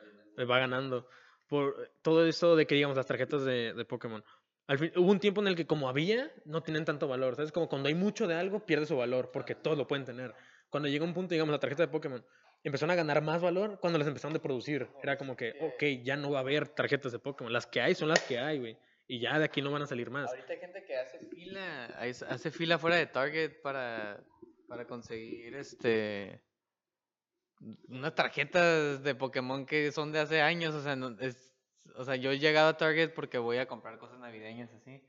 [0.51, 1.07] va ganando.
[1.51, 4.25] Por todo eso de que, digamos, las tarjetas de, de Pokémon.
[4.67, 7.53] Al fin, hubo un tiempo en el que como había, no tienen tanto valor, ¿sabes?
[7.53, 10.35] Como cuando hay mucho de algo, pierde su valor, porque todos lo pueden tener.
[10.71, 12.25] Cuando llega un punto, digamos, la tarjeta de Pokémon,
[12.63, 14.89] empezaron a ganar más valor cuando las empezaron de producir.
[15.03, 17.53] Era como que, ok, ya no va a haber tarjetas de Pokémon.
[17.53, 18.79] Las que hay son las que hay, güey.
[19.09, 20.31] Y ya de aquí no van a salir más.
[20.31, 21.87] Ahorita hay gente que hace fila,
[22.29, 24.25] hace fila fuera de Target para,
[24.69, 26.41] para conseguir este
[27.89, 31.52] unas tarjetas de Pokémon que son de hace años, o sea, es,
[31.97, 35.03] o sea, yo he llegado a Target porque voy a comprar cosas navideñas así.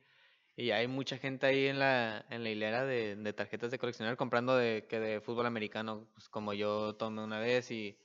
[0.56, 4.18] Y hay mucha gente ahí en la, en la hilera de, de tarjetas de coleccionar
[4.18, 7.98] comprando de, que de fútbol americano, pues como yo tomé una vez y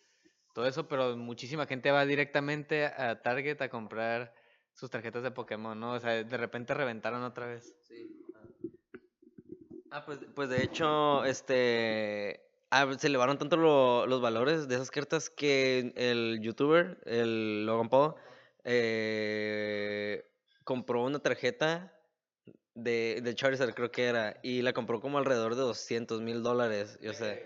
[0.55, 4.35] todo eso, pero muchísima gente va directamente a Target a comprar
[4.73, 5.93] sus tarjetas de Pokémon, ¿no?
[5.93, 7.77] O sea, de repente reventaron otra vez.
[7.83, 8.15] Sí.
[9.91, 14.91] Ah, pues, pues de hecho, este, ah, se elevaron tanto lo- los valores de esas
[14.91, 18.15] cartas que el youtuber, el Logan Paul,
[18.69, 20.25] eh,
[20.65, 21.95] compró una tarjeta
[22.75, 26.99] de, de Charizard, creo que era, y la compró como alrededor de 200 mil dólares,
[27.03, 27.41] yo sé.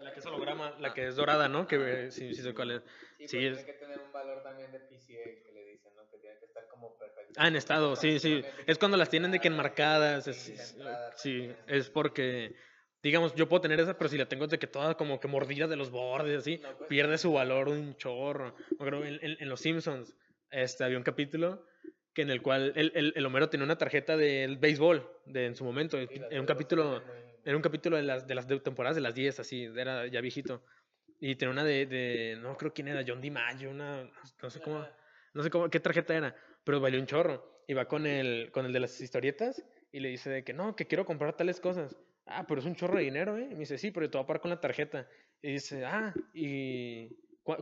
[0.00, 1.66] La que es holograma, la que es dorada, ¿no?
[1.66, 2.82] Que eh, sí, sí sé cuál es.
[3.24, 6.08] Sí, es- que tener un valor también de PCA que le dicen, ¿no?
[6.10, 7.32] Que tiene que estar como perfecto.
[7.36, 8.44] Ah, en estado, sí, sí.
[8.66, 10.26] Es cuando las tienen de que enmarcadas.
[10.28, 10.76] Es, es-
[11.16, 12.54] sí, es porque,
[13.02, 15.66] digamos, yo puedo tener esa, pero si la tengo de que toda como que mordida
[15.66, 18.54] de los bordes, así, pierde su valor un chorro.
[18.78, 20.14] Me acuerdo, en, en- en Los Simpsons
[20.50, 21.66] este, había un capítulo
[22.16, 25.54] que en el cual el, el, el Homero tenía una tarjeta del béisbol de, en
[25.54, 25.98] su momento.
[25.98, 27.02] En un capítulo,
[27.44, 30.22] era un capítulo de las, de las de temporadas de las 10, así, era ya
[30.22, 30.64] viejito.
[31.20, 34.10] Y tenía una de, de no creo quién era, John DiMaggio, una,
[34.42, 34.86] no sé cómo,
[35.34, 37.62] no sé cómo, qué tarjeta era, pero valió un chorro.
[37.68, 40.74] Y va con el, con el de las historietas y le dice de que no,
[40.74, 41.96] que quiero comprar tales cosas.
[42.24, 43.48] Ah, pero es un chorro de dinero, ¿eh?
[43.50, 45.08] Y me dice, sí, pero te voy a pagar con la tarjeta.
[45.42, 47.08] Y dice, ah, ¿y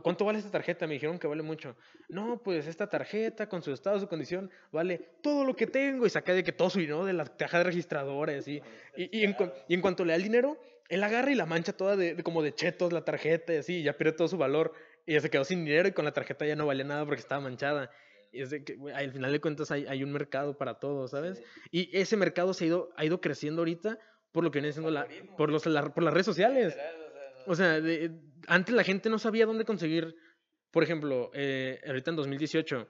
[0.01, 0.87] cuánto vale esta tarjeta?
[0.87, 1.75] Me dijeron que vale mucho.
[2.09, 6.05] No, pues esta tarjeta con su estado, su condición, vale todo lo que tengo.
[6.05, 8.47] Y saca de que todo su dinero de la caja de registradores.
[8.47, 8.61] Y,
[8.97, 9.35] y, y en,
[9.67, 12.23] y en cuanto le da el dinero, él agarra y la mancha toda de, de
[12.23, 14.73] como de chetos la tarjeta y así, y ya pierde todo su valor.
[15.05, 17.21] Y ya se quedó sin dinero y con la tarjeta ya no valía nada porque
[17.21, 17.91] estaba manchada.
[18.31, 21.41] Y es de que, al final de cuentas hay, hay un mercado para todo, ¿sabes?
[21.71, 23.97] Y ese mercado se ha ido, ha ido creciendo ahorita
[24.31, 26.75] por lo que viene siendo la, por, los, la- por las redes sociales.
[27.47, 28.11] O sea, de-
[28.47, 30.15] antes la gente no sabía dónde conseguir,
[30.71, 32.89] por ejemplo, eh, ahorita en 2018,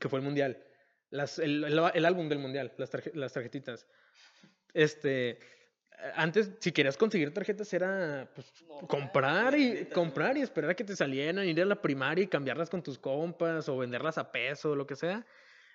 [0.00, 0.62] que fue el Mundial,
[1.10, 3.86] las, el, el, el álbum del Mundial, las, tarje- las tarjetitas.
[4.74, 5.38] Este,
[6.14, 8.52] antes, si querías conseguir tarjetas, era pues,
[8.88, 12.68] comprar y comprar y esperar a que te salieran, ir a la primaria y cambiarlas
[12.68, 15.24] con tus compas o venderlas a peso o lo que sea.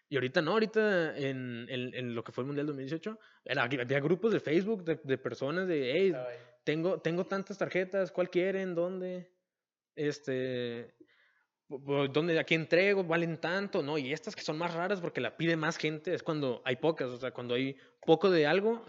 [0.09, 3.99] Y ahorita no, ahorita en, en, en lo que fue el Mundial 2018, era, había
[4.01, 6.13] grupos de Facebook de, de personas de, hey,
[6.63, 8.75] tengo, tengo tantas tarjetas, ¿cuál quieren?
[8.75, 9.31] ¿Dónde?
[9.95, 10.93] Este,
[11.67, 13.03] ¿dónde, ¿a quién entrego?
[13.03, 13.81] ¿Valen tanto?
[13.81, 16.77] No, y estas que son más raras porque la pide más gente es cuando hay
[16.77, 18.85] pocas, o sea, cuando hay poco de algo,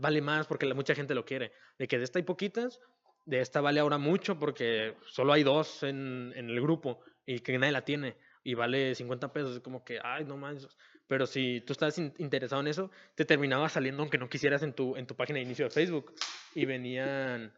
[0.00, 1.52] vale más porque la, mucha gente lo quiere.
[1.78, 2.80] De que de esta hay poquitas,
[3.24, 7.58] de esta vale ahora mucho porque solo hay dos en, en el grupo y que
[7.58, 10.68] nadie la tiene y vale 50 pesos, es como que, ay, no más.
[11.08, 14.94] Pero si tú estás interesado en eso, te terminaba saliendo aunque no quisieras en tu,
[14.94, 16.14] en tu página de inicio de Facebook
[16.54, 17.52] y venían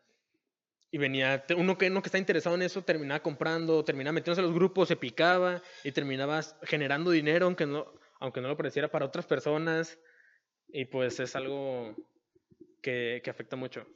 [0.90, 4.46] y venía uno que, uno que está interesado en eso, terminaba comprando, terminaba metiéndose en
[4.46, 9.04] los grupos, se picaba y terminabas generando dinero, aunque no, aunque no lo pareciera para
[9.04, 9.98] otras personas.
[10.68, 11.94] Y pues es algo
[12.80, 13.86] que, que afecta mucho.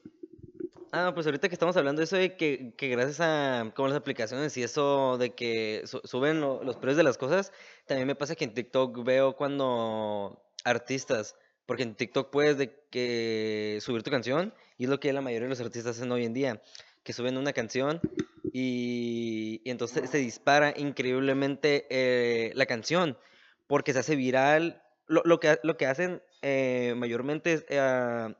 [0.95, 4.55] Ah, pues ahorita que estamos hablando de eso de que, gracias a como las aplicaciones
[4.59, 7.51] y eso de que suben los precios de las cosas,
[7.87, 13.79] también me pasa que en TikTok veo cuando artistas, porque en TikTok puedes de que
[13.81, 16.35] subir tu canción y es lo que la mayoría de los artistas hacen hoy en
[16.35, 16.61] día,
[17.03, 17.99] que suben una canción
[18.53, 23.17] y, entonces se dispara increíblemente eh, la canción,
[23.67, 24.83] porque se hace viral.
[25.07, 27.79] Lo, lo que, lo que hacen eh, mayormente es eh,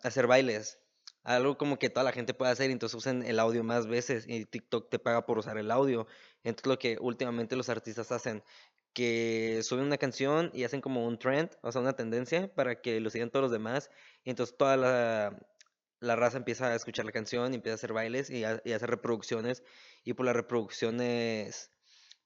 [0.03, 0.82] hacer bailes,
[1.25, 4.45] algo como que toda la gente puede hacer, entonces usan el audio más veces y
[4.45, 6.07] TikTok te paga por usar el audio.
[6.45, 8.43] Entonces lo que últimamente los artistas hacen,
[8.93, 13.01] que suben una canción y hacen como un trend, o sea, una tendencia para que
[13.01, 13.91] lo sigan todos los demás.
[14.25, 15.39] Y entonces toda la,
[16.01, 18.91] la raza empieza a escuchar la canción y empieza a hacer bailes y y hacer
[18.91, 19.63] reproducciones
[20.05, 21.71] y por las reproducciones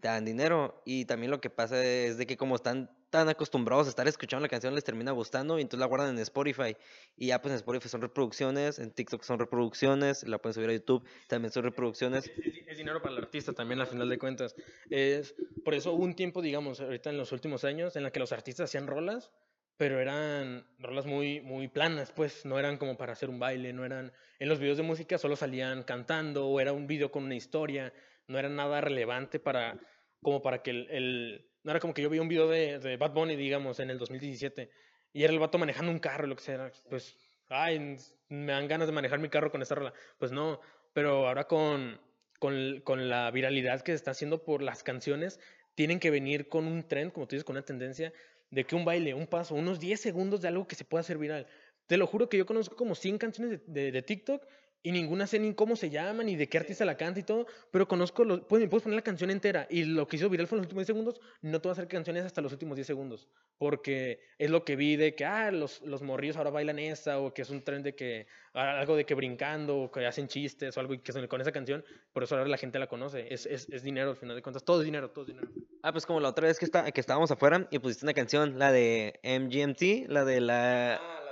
[0.01, 3.87] te dan dinero y también lo que pasa es de que como están tan acostumbrados
[3.87, 6.77] a estar escuchando la canción les termina gustando y entonces la guardan en Spotify
[7.17, 10.73] y ya pues en Spotify son reproducciones, en TikTok son reproducciones, la pueden subir a
[10.73, 12.31] YouTube, también son reproducciones.
[12.67, 14.55] Es, dinero para el artista también al final de cuentas.
[14.91, 18.33] Es, por eso un tiempo, digamos, ahorita en los últimos años en la que los
[18.33, 19.31] artistas hacían rolas
[19.79, 23.85] pero eran rolas muy, muy planas, pues no eran como para hacer un baile, no
[23.85, 27.35] eran, en los videos de música solo salían cantando o era un video con una
[27.35, 27.93] historia,
[28.27, 29.79] no era nada relevante para,
[30.23, 33.13] como para que el no era como que yo vi un video de, de, Bad
[33.13, 34.71] Bunny, digamos, en el 2017
[35.13, 37.17] y era el vato manejando un carro, lo que sea, pues,
[37.49, 37.97] ay,
[38.29, 40.61] me dan ganas de manejar mi carro con esta rola, pues no,
[40.93, 42.01] pero ahora con,
[42.39, 45.41] con, con la viralidad que se está haciendo por las canciones,
[45.75, 48.13] tienen que venir con un trend, como tú dices, con una tendencia
[48.51, 51.19] de que un baile, un paso, unos 10 segundos de algo que se pueda hacer
[51.19, 51.49] viral.
[51.89, 54.47] Te lo juro que yo conozco como 100 canciones de, de, TikTok
[54.87, 57.49] y ninguna sé ni cómo se llama, ni de qué artista la canta y todo,
[57.73, 60.59] pero conozco, los, puedes, puedes poner la canción entera y lo que hizo viral fue
[60.59, 63.27] los últimos 10 segundos, no te voy a hacer canciones hasta los últimos 10 segundos,
[63.59, 67.35] porque es lo que vi de que, ah, los, los morrillos ahora bailan esa, o
[67.35, 70.81] que es un tren de que, algo de que brincando, o que hacen chistes, o
[70.81, 73.45] algo y que son con esa canción, por eso ahora la gente la conoce, es,
[73.47, 75.49] es, es dinero al final de cuentas, todo es dinero, todo es dinero.
[75.83, 78.57] Ah, pues como la otra vez que, está, que estábamos afuera y pusiste una canción,
[78.57, 80.95] la de MGMT, la de la...
[80.95, 81.26] Ah,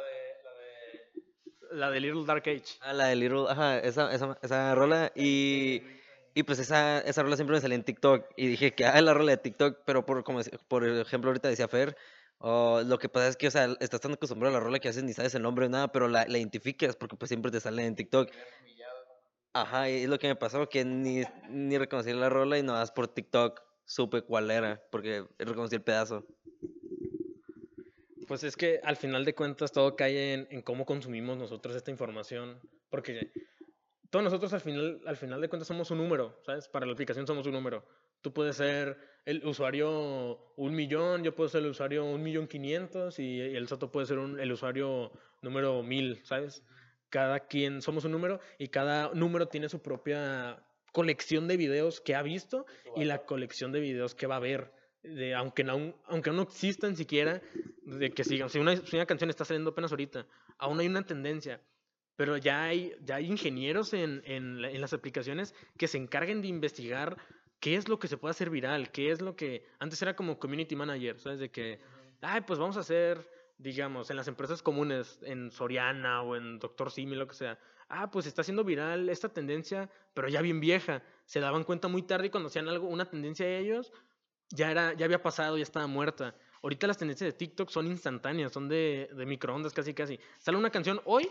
[1.75, 2.79] la de Little Dark Age.
[2.81, 5.13] Ah, la de Little, ajá, esa, esa, esa rola.
[5.15, 5.83] Y,
[6.35, 8.27] y pues esa, esa rola siempre me salía en TikTok.
[8.37, 11.69] Y dije que, ah, la rola de TikTok, pero por, como, por ejemplo, ahorita decía
[11.69, 11.97] Fer,
[12.39, 14.89] oh, lo que pasa es que, o sea, estás tan acostumbrado a la rola que
[14.89, 17.85] haces ni sabes el nombre nada, pero la, la identificas porque pues siempre te sale
[17.85, 18.31] en TikTok.
[19.53, 22.73] Ajá, y es lo que me pasó, que ni, ni reconocí la rola y no
[22.73, 26.27] das por TikTok supe cuál era, porque reconocí el pedazo.
[28.27, 31.91] Pues es que al final de cuentas todo cae en, en, cómo consumimos nosotros esta
[31.91, 32.61] información,
[32.91, 33.31] porque
[34.15, 36.69] todos nosotros al final, al final de cuentas somos un número, ¿sabes?
[36.69, 37.85] Para la aplicación somos un número.
[38.21, 43.19] Tú puedes ser el usuario un millón, yo puedo ser el usuario un millón quinientos
[43.19, 45.11] y, el Soto puede ser un, el usuario
[45.43, 46.63] número mil, ¿sabes?
[47.11, 52.15] Cada quien somos un número y cada número tiene su propia colección de videos que
[52.15, 54.71] ha visto y la colección de videos que va a ver
[55.05, 57.41] de, aunque, no, aunque no existan siquiera,
[57.83, 58.49] de que sigan.
[58.49, 60.27] Si una, si una canción está saliendo apenas ahorita,
[60.59, 61.61] aún hay una tendencia,
[62.17, 66.49] pero ya hay, ya hay ingenieros en, en, en, las aplicaciones que se encarguen de
[66.49, 67.17] investigar
[67.61, 70.39] qué es lo que se puede hacer viral, qué es lo que antes era como
[70.39, 71.41] community manager, ¿sabes?
[71.41, 71.81] De que,
[72.21, 76.91] ay, pues vamos a hacer, digamos, en las empresas comunes, en Soriana o en Doctor
[76.91, 77.59] Simi, lo que sea.
[77.89, 81.03] Ah, pues está haciendo viral esta tendencia, pero ya bien vieja.
[81.27, 83.93] Se daban cuenta muy tarde y cuando hacían algo, una tendencia de ellos,
[84.51, 86.35] ya, era, ya había pasado, ya estaba muerta.
[86.63, 90.19] Ahorita las tendencias de TikTok son instantáneas, son de, de microondas casi casi.
[90.39, 91.29] Sale una canción hoy,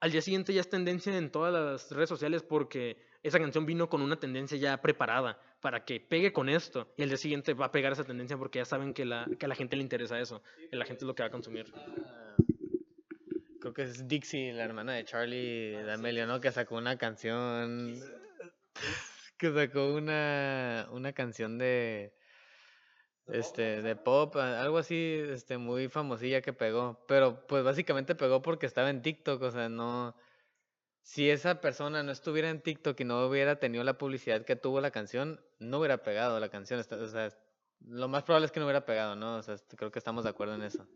[0.00, 3.88] al día siguiente ya es tendencia en todas las redes sociales porque esa canción vino
[3.88, 7.66] con una tendencia ya preparada para que pegue con esto y al día siguiente va
[7.66, 10.20] a pegar esa tendencia porque ya saben que, la, que a la gente le interesa
[10.20, 11.72] eso, que la gente es lo que va a consumir.
[13.60, 16.38] creo que es Dixie, la hermana de Charlie D'Amelio, ¿no?
[16.38, 17.98] Que sacó una canción
[19.38, 22.12] que sacó una, una canción de
[23.26, 28.66] este, de pop, algo así, este, muy famosilla que pegó, pero pues básicamente pegó porque
[28.66, 30.14] estaba en TikTok, o sea, no,
[31.02, 34.80] si esa persona no estuviera en TikTok y no hubiera tenido la publicidad que tuvo
[34.80, 37.30] la canción, no hubiera pegado la canción, o sea,
[37.86, 39.36] lo más probable es que no hubiera pegado, ¿no?
[39.36, 40.86] O sea, creo que estamos de acuerdo en eso.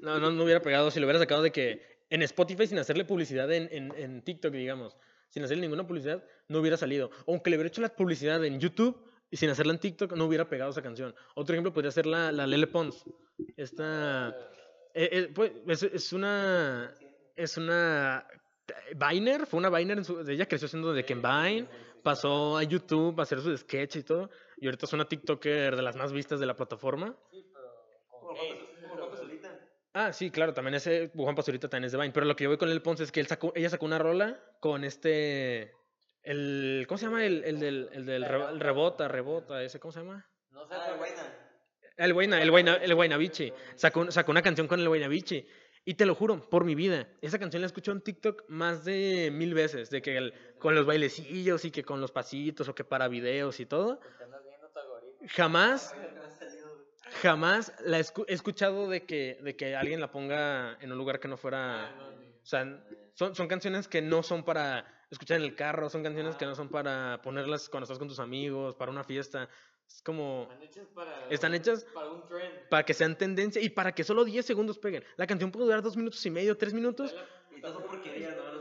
[0.00, 3.04] No, no, no hubiera pegado si lo hubiera sacado de que en Spotify sin hacerle
[3.04, 4.96] publicidad en, en, en TikTok, digamos,
[5.28, 7.10] sin hacerle ninguna publicidad, no hubiera salido.
[7.26, 10.48] Aunque le hubiera hecho la publicidad en YouTube y sin hacerla en TikTok, no hubiera
[10.48, 11.14] pegado esa canción.
[11.34, 13.04] Otro ejemplo podría ser la, la Lele Pons.
[13.56, 14.28] Esta.
[14.94, 16.94] eh, eh, pues, es, es una.
[17.36, 18.26] Es una.
[18.96, 19.98] Viner, fue una Viner.
[19.98, 21.68] En su, ella creció siendo de que en Vine.
[22.02, 24.30] Pasó a YouTube a hacer sus sketch y todo.
[24.60, 27.14] Y ahorita es una TikToker de las más vistas de la plataforma.
[29.94, 32.12] Ah, sí, claro, también ese Juan Pazurita también es de Vine.
[32.12, 33.98] Pero lo que yo voy con el Ponce es que él sacó, ella sacó una
[33.98, 35.77] rola con este.
[36.28, 37.24] El, ¿Cómo se llama?
[37.24, 40.26] El, el del, el del el rebota, rebota, ese, ¿cómo se llama?
[40.50, 41.22] No sé, pero buena.
[41.96, 43.50] El Guayna, el Guayna, el Guaynabichi.
[43.76, 45.46] Sacó, sacó una canción con el Guaynabichi.
[45.86, 48.84] Y te lo juro, por mi vida, esa canción la he escuchado en TikTok más
[48.84, 49.88] de mil veces.
[49.88, 53.58] De que el- con los bailecillos y que con los pasitos o que para videos
[53.58, 53.98] y todo.
[55.28, 55.94] Jamás,
[57.22, 60.98] jamás la he escu- he escuchado de que, de que alguien la ponga en un
[60.98, 61.90] lugar que no fuera...
[62.42, 66.36] O sea, son, son canciones que no son para escuchar en el carro, son canciones
[66.36, 69.48] que no son para ponerlas cuando estás con tus amigos, para una fiesta.
[69.86, 70.48] Es como...
[71.30, 72.68] Están hechas para un trend.
[72.68, 75.02] para que sean tendencia y para que solo 10 segundos peguen.
[75.16, 77.14] La canción puede durar 2 minutos y medio, 3 minutos.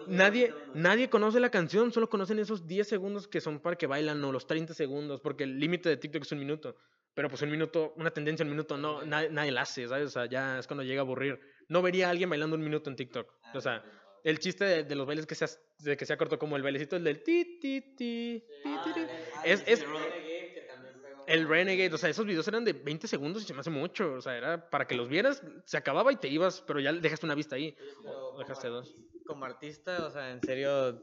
[0.07, 4.23] Nadie, nadie conoce la canción, solo conocen esos 10 segundos que son para que bailan
[4.23, 6.75] o los 30 segundos, porque el límite de TikTok es un minuto.
[7.13, 10.05] Pero pues un minuto, una tendencia en un minuto, no, nadie, nadie la hace, ¿sabes?
[10.05, 11.39] O sea, ya es cuando llega a aburrir.
[11.67, 13.33] No vería a alguien bailando un minuto en TikTok.
[13.53, 13.83] O sea,
[14.29, 15.47] el chiste de, de los bailes que sea,
[15.79, 19.01] de que sea corto como el bailecito, el del ti, ti, ti, ti, ti, ti.
[19.45, 21.23] Es, es, Renegade, que también pegó.
[21.27, 24.15] el Renegade, o sea, esos videos eran de 20 segundos y se me hace mucho.
[24.15, 27.25] O sea, era para que los vieras, se acababa y te ibas, pero ya dejaste
[27.25, 27.73] una vista ahí.
[28.05, 28.97] O dejaste dos.
[29.25, 31.01] Como artista, o sea, en serio,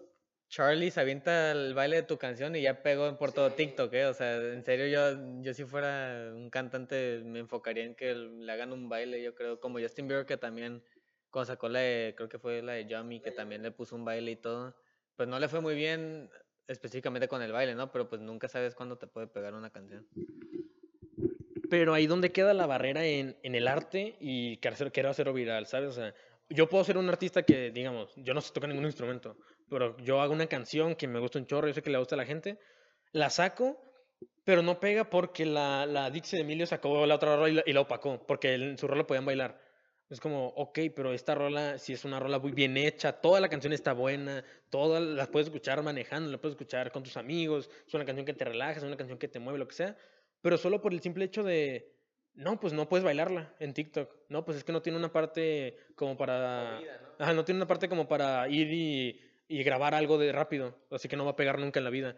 [0.49, 4.05] Charlie se avienta el baile de tu canción y ya pegó por todo TikTok, ¿eh?
[4.05, 8.53] O sea, en serio, yo, yo si fuera un cantante me enfocaría en que le
[8.53, 10.85] hagan un baile, yo creo, como Justin Bieber que también,
[11.35, 14.05] cuando sacó la de, creo que fue la de Yummy, que también le puso un
[14.05, 14.77] baile y todo,
[15.17, 16.31] pues no le fue muy bien
[16.69, 17.91] específicamente con el baile, ¿no?
[17.91, 20.07] Pero pues nunca sabes cuándo te puede pegar una canción.
[21.69, 25.33] Pero ahí donde queda la barrera en, en el arte y querer hacer- querer hacerlo
[25.33, 25.89] viral, ¿sabes?
[25.89, 26.15] O sea,
[26.51, 29.37] yo puedo ser un artista que, digamos, yo no sé tocar ningún instrumento,
[29.69, 32.15] pero yo hago una canción que me gusta un chorro, yo sé que le gusta
[32.15, 32.61] a la gente,
[33.11, 33.77] la saco,
[34.45, 37.63] pero no pega porque la, la Dixie de Emilio sacó la otra rola y la,
[37.67, 39.64] y la opacó, porque en su rola podían bailar.
[40.15, 43.49] Es como, ok, pero esta rola, si es una rola muy bien hecha, toda la
[43.49, 47.93] canción está buena, todas las puedes escuchar manejando, la puedes escuchar con tus amigos, es
[47.95, 49.97] una canción que te relaja, es una canción que te mueve, lo que sea,
[50.41, 51.97] pero solo por el simple hecho de,
[52.35, 55.79] no, pues no puedes bailarla en TikTok, no, pues es que no tiene una parte
[55.97, 56.79] como para,
[57.19, 61.09] Ajá, no tiene una parte como para ir y, y grabar algo de rápido, así
[61.09, 62.17] que no va a pegar nunca en la vida.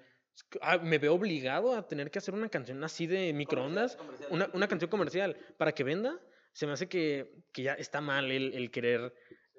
[0.60, 3.96] Ah, me veo obligado a tener que hacer una canción así de microondas,
[4.28, 6.20] una, una canción comercial, para que venda.
[6.56, 9.12] Se me hace que, que ya está mal el, el querer,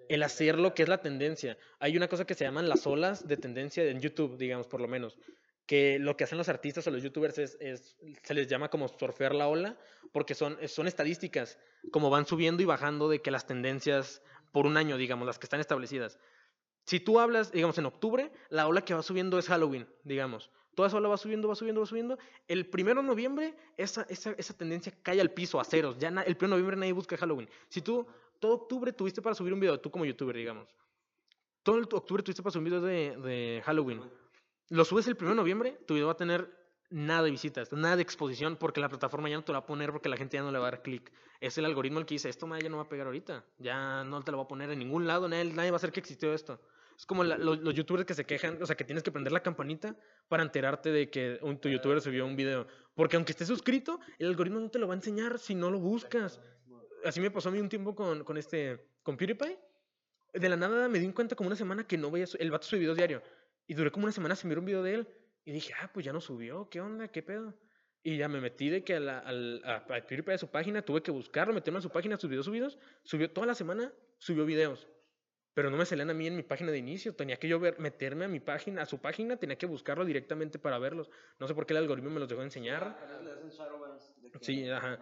[0.10, 1.56] el hacer lo que es la tendencia.
[1.78, 4.88] Hay una cosa que se llaman las olas de tendencia en YouTube, digamos, por lo
[4.88, 5.20] menos.
[5.68, 8.88] Que lo que hacen los artistas o los youtubers es, es se les llama como
[8.88, 9.78] surfear la ola,
[10.12, 11.60] porque son, son estadísticas,
[11.92, 15.46] como van subiendo y bajando de que las tendencias por un año, digamos, las que
[15.46, 16.18] están establecidas.
[16.84, 20.50] Si tú hablas, digamos, en octubre, la ola que va subiendo es Halloween, digamos.
[20.78, 22.20] Toda esa ola va subiendo, va subiendo, va subiendo.
[22.48, 25.98] El primero de noviembre, esa, esa, esa tendencia cae al piso, a ceros.
[25.98, 27.50] Ya na- el primero de noviembre nadie busca Halloween.
[27.68, 28.06] Si tú
[28.40, 30.70] todo octubre tuviste para subir un video, tú como youtuber, digamos.
[31.64, 34.04] Todo octubre tuviste para subir un video de, Halloween.
[34.70, 36.48] Lo subes el primero de noviembre, tu video va a tener
[36.92, 39.66] nada de visitas, nada de exposición, porque la plataforma ya no te lo va a
[39.66, 41.12] poner porque la gente ya no le va a dar clic.
[41.42, 44.04] Es el algoritmo el que dice, esto ma, ya no va a pegar ahorita, ya
[44.04, 46.02] no te lo va a poner en ningún lado, nadie, nadie va a hacer que
[46.02, 46.60] existió esto.
[46.98, 49.32] Es como la- los, los youtubers que se quejan, o sea, que tienes que prender
[49.32, 49.96] la campanita
[50.28, 52.68] para enterarte de que un, tu youtuber subió un video.
[52.96, 55.80] Porque aunque estés suscrito, el algoritmo no te lo va a enseñar si no lo
[55.80, 56.42] buscas.
[57.06, 59.60] Así me pasó a mí un tiempo con, con este, con PewDiePie.
[60.34, 62.80] De la nada me di cuenta como una semana que no veía, el vato sube
[62.80, 63.22] videos diario.
[63.68, 65.08] Y duré como una semana sin ver un video de él.
[65.46, 67.08] Y dije, ah, pues ya no subió, ¿qué onda?
[67.10, 67.54] ¿Qué pedo?
[68.02, 71.04] Y ya me metí de que a, la, a, a PewDiePie a su página, tuve
[71.04, 72.78] que buscarlo, meterme a su página, sus videos subidos.
[73.04, 74.88] Subió toda la semana, subió videos.
[75.58, 77.16] Pero no me salían a mí en mi página de inicio.
[77.16, 80.60] Tenía que yo ver, meterme a mi página, a su página, tenía que buscarlo directamente
[80.60, 81.10] para verlos.
[81.40, 82.96] No sé por qué el algoritmo me los dejó enseñar.
[84.40, 85.00] Sí, ajá.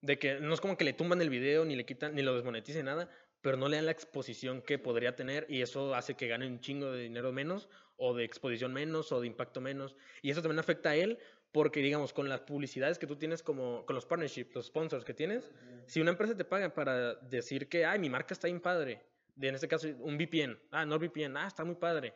[0.00, 2.34] De que no es como que le tumban el video, ni le quitan, ni lo
[2.34, 3.10] desmoneticen nada,
[3.42, 6.60] pero no le dan la exposición que podría tener y eso hace que gane un
[6.60, 9.94] chingo de dinero menos, o de exposición menos, o de impacto menos.
[10.22, 11.18] Y eso también afecta a él,
[11.52, 15.12] Porque, digamos, con las publicidades que tú tienes como, con los partnerships, los sponsors que
[15.12, 15.52] tienes,
[15.84, 19.02] si una empresa te paga para decir que, ay, mi marca está bien padre,
[19.34, 22.14] de, en este caso un VPN, ah, no VPN, ah, está muy padre.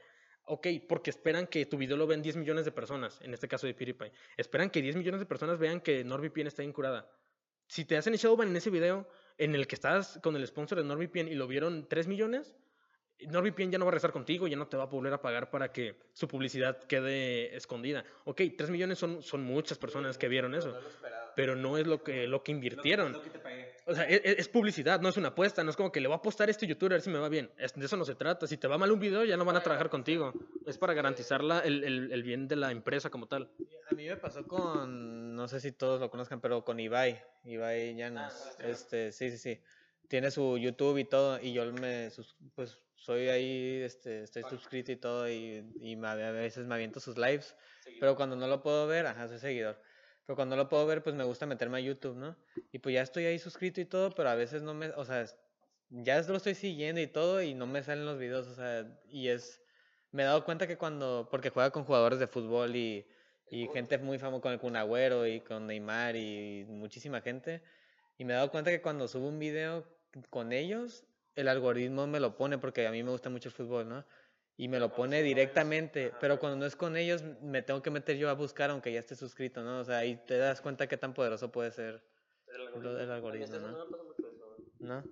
[0.48, 3.66] Ok, porque esperan que tu video lo vean 10 millones de personas, en este caso
[3.66, 4.12] de PewDiePie.
[4.36, 7.10] Esperan que 10 millones de personas vean que NordVPN está incurada.
[7.66, 9.08] Si te hacen showban en ese video
[9.38, 12.54] en el que estás con el sponsor de NordVPN y lo vieron 3 millones,
[13.20, 15.50] NordVPN ya no va a rezar contigo, ya no te va a volver a pagar
[15.50, 18.04] para que su publicidad quede escondida.
[18.24, 20.78] Ok, 3 millones son, son muchas personas que vieron eso,
[21.34, 23.20] pero no es lo que, lo que invirtieron.
[23.89, 26.14] O sea, es, es publicidad, no es una apuesta, no es como que le voy
[26.14, 27.51] a apostar a este youtuber a ver si me va bien.
[27.57, 28.47] Es- de eso no se trata.
[28.49, 30.37] Si te va mal un video, ya no van a trabajar contigo.
[30.66, 33.49] Es para garantizar la- el, el- el bien de la empresa como tal.
[33.89, 37.95] A mí me pasó con, no sé si todos lo conozcan, pero con Ibai, Ibai
[37.95, 38.57] Llanos.
[38.59, 39.61] este, sí, sí, sí.
[40.09, 42.11] Tiene su YouTube y todo, y yo me,
[42.57, 46.99] pues, soy ahí, este, estoy suscrito y todo, y, y me- a veces me aviento
[46.99, 47.55] sus lives,
[48.01, 49.80] pero cuando no lo puedo ver, ajá, soy seguidor.
[50.27, 52.37] Pero cuando lo puedo ver, pues me gusta meterme a YouTube, ¿no?
[52.72, 55.24] Y pues ya estoy ahí suscrito y todo, pero a veces no me, o sea,
[55.89, 59.29] ya lo estoy siguiendo y todo, y no me salen los videos, o sea, y
[59.29, 59.62] es,
[60.11, 63.07] me he dado cuenta que cuando, porque juega con jugadores de fútbol y,
[63.51, 67.62] y gente muy famosa con el Kun Agüero y con Neymar y muchísima gente,
[68.18, 69.87] y me he dado cuenta que cuando subo un video
[70.31, 71.05] con ellos,
[71.37, 74.05] el algoritmo me lo pone, porque a mí me gusta mucho el fútbol, ¿no?
[74.57, 78.16] Y me lo pone directamente, pero cuando no es con ellos, me tengo que meter
[78.16, 79.80] yo a buscar, aunque ya esté suscrito, ¿no?
[79.80, 82.02] O sea, ahí te das cuenta qué tan poderoso puede ser
[82.46, 83.86] del algoritmo, ¿no?
[84.78, 85.04] ¿No?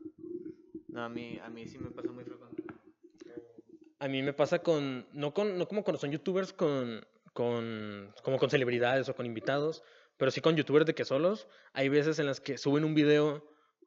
[0.89, 2.63] No, a mí, a mí sí me pasa muy frecuente.
[3.99, 8.39] A mí me pasa con, no, con, no como cuando son youtubers con, con, como
[8.39, 9.83] con celebridades o con invitados,
[10.17, 11.49] pero sí con youtubers de que solos.
[11.73, 13.45] Hay veces en las que suben un video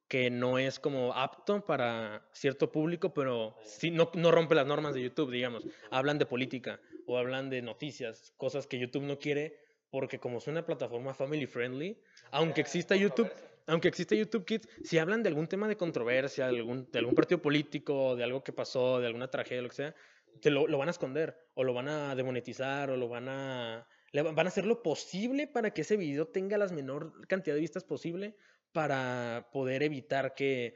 [0.08, 3.92] que no es como apto para cierto público, pero sí.
[3.92, 5.66] no, no rompe las normas de YouTube, digamos.
[5.92, 10.48] Hablan de política o hablan de noticias, cosas que YouTube no quiere, porque como es
[10.48, 12.00] una plataforma family friendly,
[12.32, 13.32] aunque exista YouTube,
[13.66, 17.16] aunque exista YouTube Kids, si hablan de algún tema de controversia, de algún, de algún
[17.16, 19.96] partido político, de algo que pasó, de alguna tragedia, lo que sea,
[20.42, 23.88] te lo, lo van a esconder, o lo van a demonetizar, o lo van a...
[24.12, 27.62] le van a hacer lo posible para que ese video tenga la menor cantidad de
[27.62, 28.36] vistas posible
[28.78, 30.76] para poder evitar que,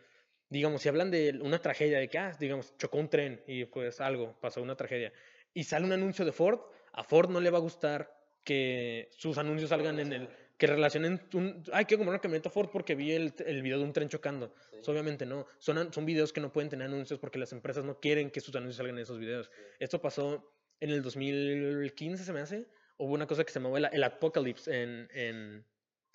[0.50, 4.02] digamos, si hablan de una tragedia, de que, ah, digamos, chocó un tren y pues
[4.02, 5.14] algo, pasó una tragedia,
[5.54, 6.62] y sale un anuncio de Ford,
[6.94, 8.12] a Ford no le va a gustar
[8.44, 12.70] que sus anuncios salgan en el, que relacionen, un, ay, quiero comprar una camioneta Ford
[12.72, 14.52] porque vi el, el video de un tren chocando.
[14.72, 18.32] Pues, obviamente no, son, videos que no pueden tener anuncios porque las empresas no quieren
[18.32, 19.52] que sus anuncios salgan en esos videos.
[19.78, 23.90] Esto pasó en el 2015, se me hace, hubo una cosa que se llamaba el,
[23.92, 25.68] el Apocalypse en, en,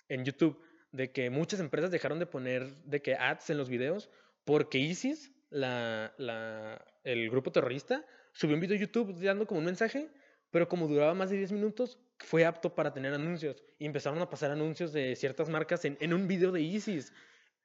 [0.09, 0.61] en YouTube,
[0.91, 4.09] de que muchas empresas dejaron de poner de que ads en los videos
[4.45, 9.65] porque ISIS, la, la, el grupo terrorista, subió un video a YouTube dando como un
[9.65, 10.09] mensaje,
[10.51, 13.61] pero como duraba más de 10 minutos, fue apto para tener anuncios.
[13.77, 17.11] Y empezaron a pasar anuncios de ciertas marcas en, en un video de ISIS.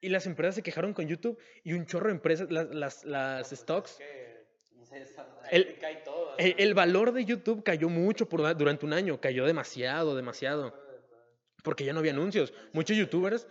[0.01, 3.49] Y las empresas se quejaron con YouTube y un chorro de empresas, las, las, las
[3.51, 3.99] stocks,
[5.49, 5.77] el,
[6.37, 10.82] el, el valor de YouTube cayó mucho por, durante un año, cayó demasiado, demasiado.
[11.63, 12.53] Porque ya no había anuncios.
[12.73, 13.47] Muchos youtubers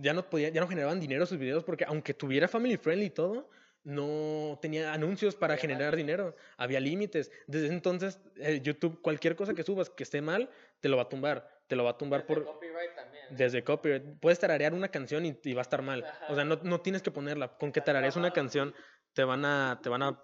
[0.00, 3.10] ya no, podían, ya no generaban dinero sus videos porque aunque tuviera family friendly y
[3.10, 3.48] todo,
[3.82, 6.36] no tenía anuncios para generar dinero.
[6.56, 7.30] Había límites.
[7.46, 10.50] Desde entonces, eh, YouTube, cualquier cosa que subas que esté mal,
[10.80, 11.48] te lo va a tumbar.
[11.66, 12.44] Te lo va a tumbar por...
[12.44, 13.24] Copyright también.
[13.30, 14.18] Desde copyright.
[14.20, 16.04] Puedes tararear una canción y, y va a estar mal.
[16.28, 17.56] O sea, no, no tienes que ponerla.
[17.56, 18.74] Con que tararees una canción,
[19.14, 20.22] te van a, te van a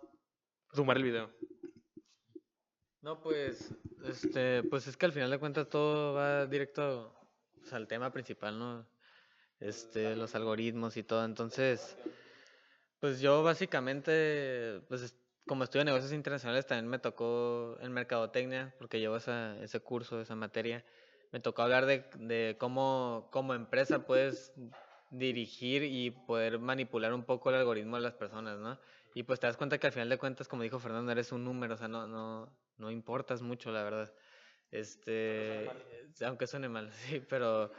[0.73, 1.31] tumbar el video.
[3.01, 3.73] No, pues,
[4.05, 7.15] este, pues es que al final de cuentas todo va directo
[7.67, 8.87] pues, al tema principal.
[9.59, 11.25] Este, los algoritmos y todo.
[11.25, 11.97] Entonces,
[13.01, 15.17] pues yo básicamente, pues es-
[15.49, 20.37] como estudio negocios internacionales, también me tocó en mercadotecnia, porque llevo esa, ese curso, esa
[20.37, 20.85] materia.
[21.33, 22.57] Me tocó hablar de,
[23.31, 24.53] cómo empresa puedes
[25.11, 28.79] dirigir y poder manipular un poco el algoritmo de las personas, ¿no?
[29.15, 31.43] Y pues te das cuenta que al final de cuentas, como dijo Fernando, eres un
[31.43, 32.49] número, o sea, no, no,
[32.79, 34.13] no importas mucho, la verdad.
[34.71, 35.71] Este,
[36.25, 37.71] aunque suene mal, sí, pero,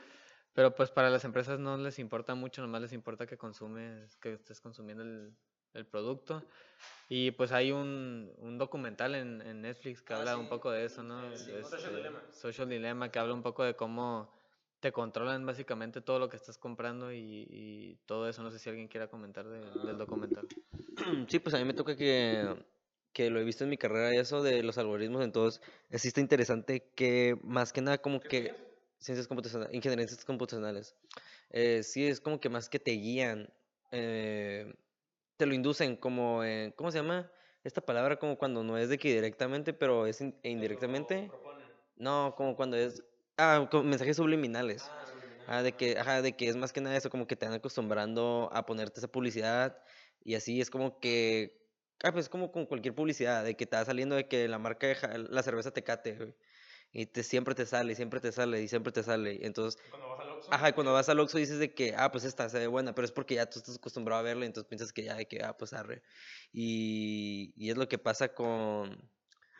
[0.53, 4.33] pero pues para las empresas no les importa mucho, nomás les importa que consumes, que
[4.33, 5.33] estés consumiendo el,
[5.73, 6.43] el producto.
[7.09, 11.03] Y pues hay un, un documental en, en Netflix que habla un poco de eso,
[11.03, 11.21] ¿no?
[11.37, 12.21] Social Este, Dilemma.
[12.31, 14.33] Social Dilemma, que habla un poco de cómo
[14.79, 18.43] te controlan básicamente todo lo que estás comprando y, y todo eso.
[18.43, 20.47] No sé si alguien quiera comentar de- del documental.
[21.27, 22.55] Sí, pues a mí me toca que,
[23.13, 25.61] que lo he visto en mi carrera y eso de los algoritmos, entonces
[25.93, 28.55] sí está interesante que más que nada como que
[28.99, 30.95] ciencias computacionales, ingenierías computacionales,
[31.49, 33.53] eh, sí es como que más que te guían,
[33.91, 34.73] eh,
[35.37, 37.31] te lo inducen como, en- ¿cómo se llama?
[37.63, 41.33] Esta palabra como cuando no es de que directamente, pero es in- e indirectamente.
[41.95, 43.03] No, como cuando es
[43.39, 44.93] Ah, con mensajes subliminales.
[45.45, 47.53] Ah, de que, ajá, de que es más que nada eso, como que te van
[47.55, 49.77] acostumbrando a ponerte esa publicidad
[50.23, 51.66] y así es como que,
[52.03, 54.87] ah, pues como con cualquier publicidad, de que te va saliendo de que la marca
[54.87, 56.35] de ja- la cerveza Tecate, güey,
[56.91, 60.09] y te, siempre te sale, siempre te sale, y siempre te sale, y entonces, Cuando
[60.09, 60.51] vas al Oxxo.
[60.51, 62.93] ajá, y cuando vas al Oxxo dices de que, ah, pues esta se ve buena,
[62.95, 65.27] pero es porque ya tú estás acostumbrado a verla, y entonces piensas que ya, de
[65.27, 66.03] que, ah, pues arre,
[66.51, 69.11] y, y es lo que pasa con,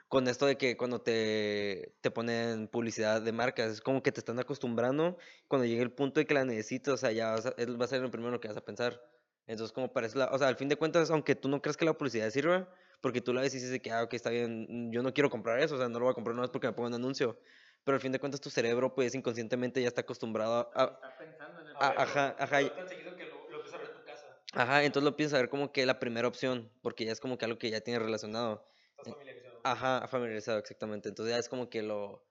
[0.07, 4.21] con esto de que cuando te, te ponen publicidad de marcas, es como que te
[4.21, 5.17] están acostumbrando,
[5.47, 7.87] cuando llegue el punto de que la necesitas, o sea, ya vas a, va a
[7.87, 9.01] ser lo primero que vas a pensar.
[9.47, 11.85] Entonces, como parece, la, o sea, al fin de cuentas, aunque tú no creas que
[11.85, 12.69] la publicidad sirva,
[13.01, 15.59] porque tú la ves y dices que, ah, ok, está bien, yo no quiero comprar
[15.59, 17.39] eso, o sea, no lo voy a comprar nomás porque me pongo un anuncio,
[17.83, 20.83] pero al fin de cuentas tu cerebro, pues, inconscientemente ya está acostumbrado a...
[20.83, 23.77] Está pensando en el a- ajá, ajá, y- tan seguido que lo, lo empiezas a
[23.83, 24.41] ver en tu casa.
[24.53, 27.37] ajá, entonces lo piensas a ver como que la primera opción, porque ya es como
[27.37, 28.67] que algo que ya tienes relacionado.
[28.97, 29.61] Estás familiarizado.
[29.63, 31.09] Ajá, familiarizado, exactamente.
[31.09, 32.25] Entonces ya es como que lo,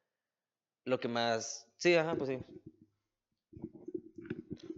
[0.84, 1.68] lo que más...
[1.78, 2.38] Sí, ajá, pues sí.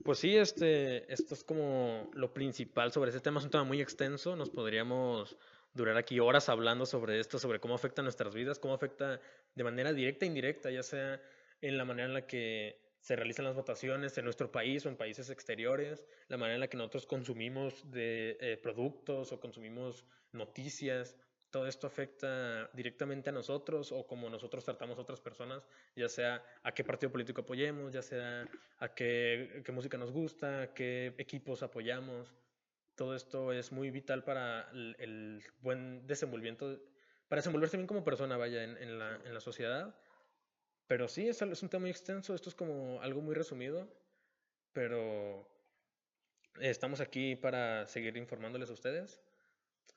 [0.08, 3.40] Pues sí, este, esto es como lo principal sobre ese tema.
[3.40, 4.36] Es un tema muy extenso.
[4.36, 5.36] Nos podríamos
[5.74, 9.20] durar aquí horas hablando sobre esto, sobre cómo afecta nuestras vidas, cómo afecta
[9.54, 11.20] de manera directa e indirecta, ya sea
[11.60, 14.96] en la manera en la que se realizan las votaciones en nuestro país o en
[14.96, 21.18] países exteriores, la manera en la que nosotros consumimos de eh, productos o consumimos noticias.
[21.50, 26.44] Todo esto afecta directamente a nosotros o como nosotros tratamos a otras personas, ya sea
[26.62, 28.46] a qué partido político apoyemos, ya sea
[28.78, 32.34] a qué, música nos gusta, qué equipos apoyamos.
[32.96, 36.78] Todo esto es muy vital para el, buen desenvolvimiento,
[37.28, 39.94] para desenvolverse bien como persona, vaya, en, en la, en la sociedad.
[40.86, 43.88] Pero sí, es un tema muy extenso, esto es como algo muy resumido,
[44.72, 45.48] pero
[46.60, 49.20] estamos aquí para seguir informándoles a ustedes.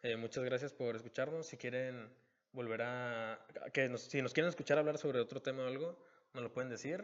[0.04, 1.48] Eh, muchas gracias por escucharnos.
[1.48, 2.10] Si quieren
[2.54, 3.46] volver a...
[3.74, 5.98] Que nos- si nos quieren escuchar hablar sobre otro tema o algo,
[6.34, 7.04] nos lo pueden decir,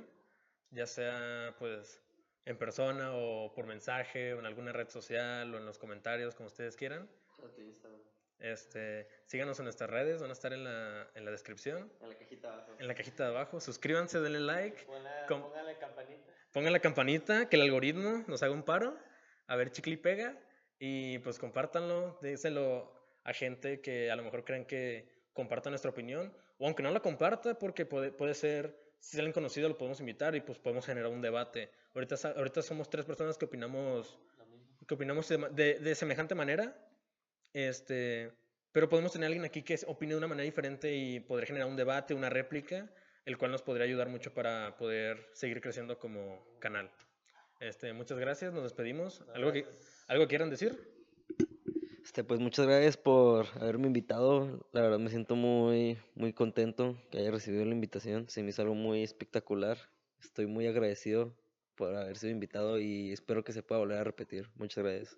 [0.71, 2.01] ya sea pues
[2.45, 6.47] en persona o por mensaje o en alguna red social o en los comentarios, como
[6.47, 7.09] ustedes quieran.
[8.39, 12.15] Este, síganos en nuestras redes, van a estar en la, en la descripción, En la
[12.17, 12.75] cajita abajo.
[12.79, 13.59] en la cajita de abajo.
[13.59, 14.85] Suscríbanse, denle like,
[15.27, 16.31] Com- Póngale campanita.
[16.51, 18.95] pongan la campanita, que el algoritmo nos haga un paro,
[19.47, 20.37] a ver chicle y pega,
[20.79, 22.91] y pues compártanlo, díselo
[23.23, 26.99] a gente que a lo mejor creen que comparta nuestra opinión, o aunque no la
[27.01, 31.11] comparta, porque puede, puede ser, si alguien conocido lo podemos invitar y pues podemos generar
[31.11, 31.69] un debate.
[31.93, 34.17] Ahorita, ahorita somos tres personas que opinamos,
[34.87, 36.75] que opinamos de, de- de semejante manera,
[37.53, 38.31] este,
[38.71, 41.75] pero podemos tener alguien aquí que opine de una manera diferente y poder generar un
[41.75, 42.89] debate, una réplica,
[43.25, 46.91] el cual nos podría ayudar mucho para poder seguir creciendo como canal.
[47.59, 49.23] Este, muchas gracias, nos despedimos.
[49.33, 49.65] ¿Algo que,
[50.07, 50.79] ¿Algo quieran decir?
[52.01, 54.65] Este, pues muchas gracias por haberme invitado.
[54.71, 58.29] La verdad me siento muy, muy contento que haya recibido la invitación.
[58.29, 59.77] Se me hizo algo muy espectacular.
[60.21, 61.35] Estoy muy agradecido
[61.75, 64.49] por haber sido invitado y espero que se pueda volver a repetir.
[64.55, 65.17] Muchas gracias.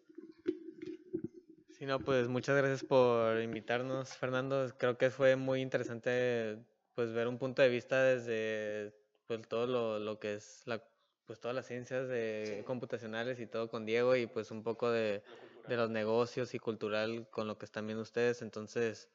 [1.77, 4.73] Sí, no, pues muchas gracias por invitarnos, Fernando.
[4.79, 6.57] Creo que fue muy interesante
[6.95, 8.91] pues ver un punto de vista desde
[9.27, 10.83] pues todo lo, lo que es la
[11.29, 15.21] pues todas las ciencias de computacionales y todo con Diego y pues un poco de,
[15.67, 18.41] de los negocios y cultural con lo que están viendo ustedes.
[18.41, 19.11] Entonces,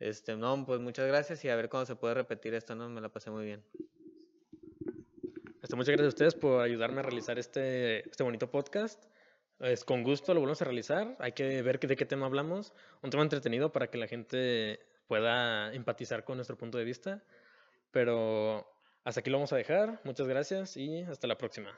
[0.00, 2.88] este, no, pues muchas gracias y a ver cuándo se puede repetir esto, ¿no?
[2.88, 3.62] Me la pasé muy bien.
[5.62, 9.04] Este, muchas gracias a ustedes por ayudarme a realizar este, este bonito podcast.
[9.60, 11.16] Es con gusto lo volvemos a realizar.
[11.20, 12.72] Hay que ver que- de qué tema hablamos.
[13.04, 17.22] Un tema entretenido para que la gente pueda empatizar con nuestro punto de vista.
[17.92, 18.66] Pero
[19.06, 20.00] hasta aquí lo vamos a dejar.
[20.02, 21.72] Muchas gracias y hasta la próxima.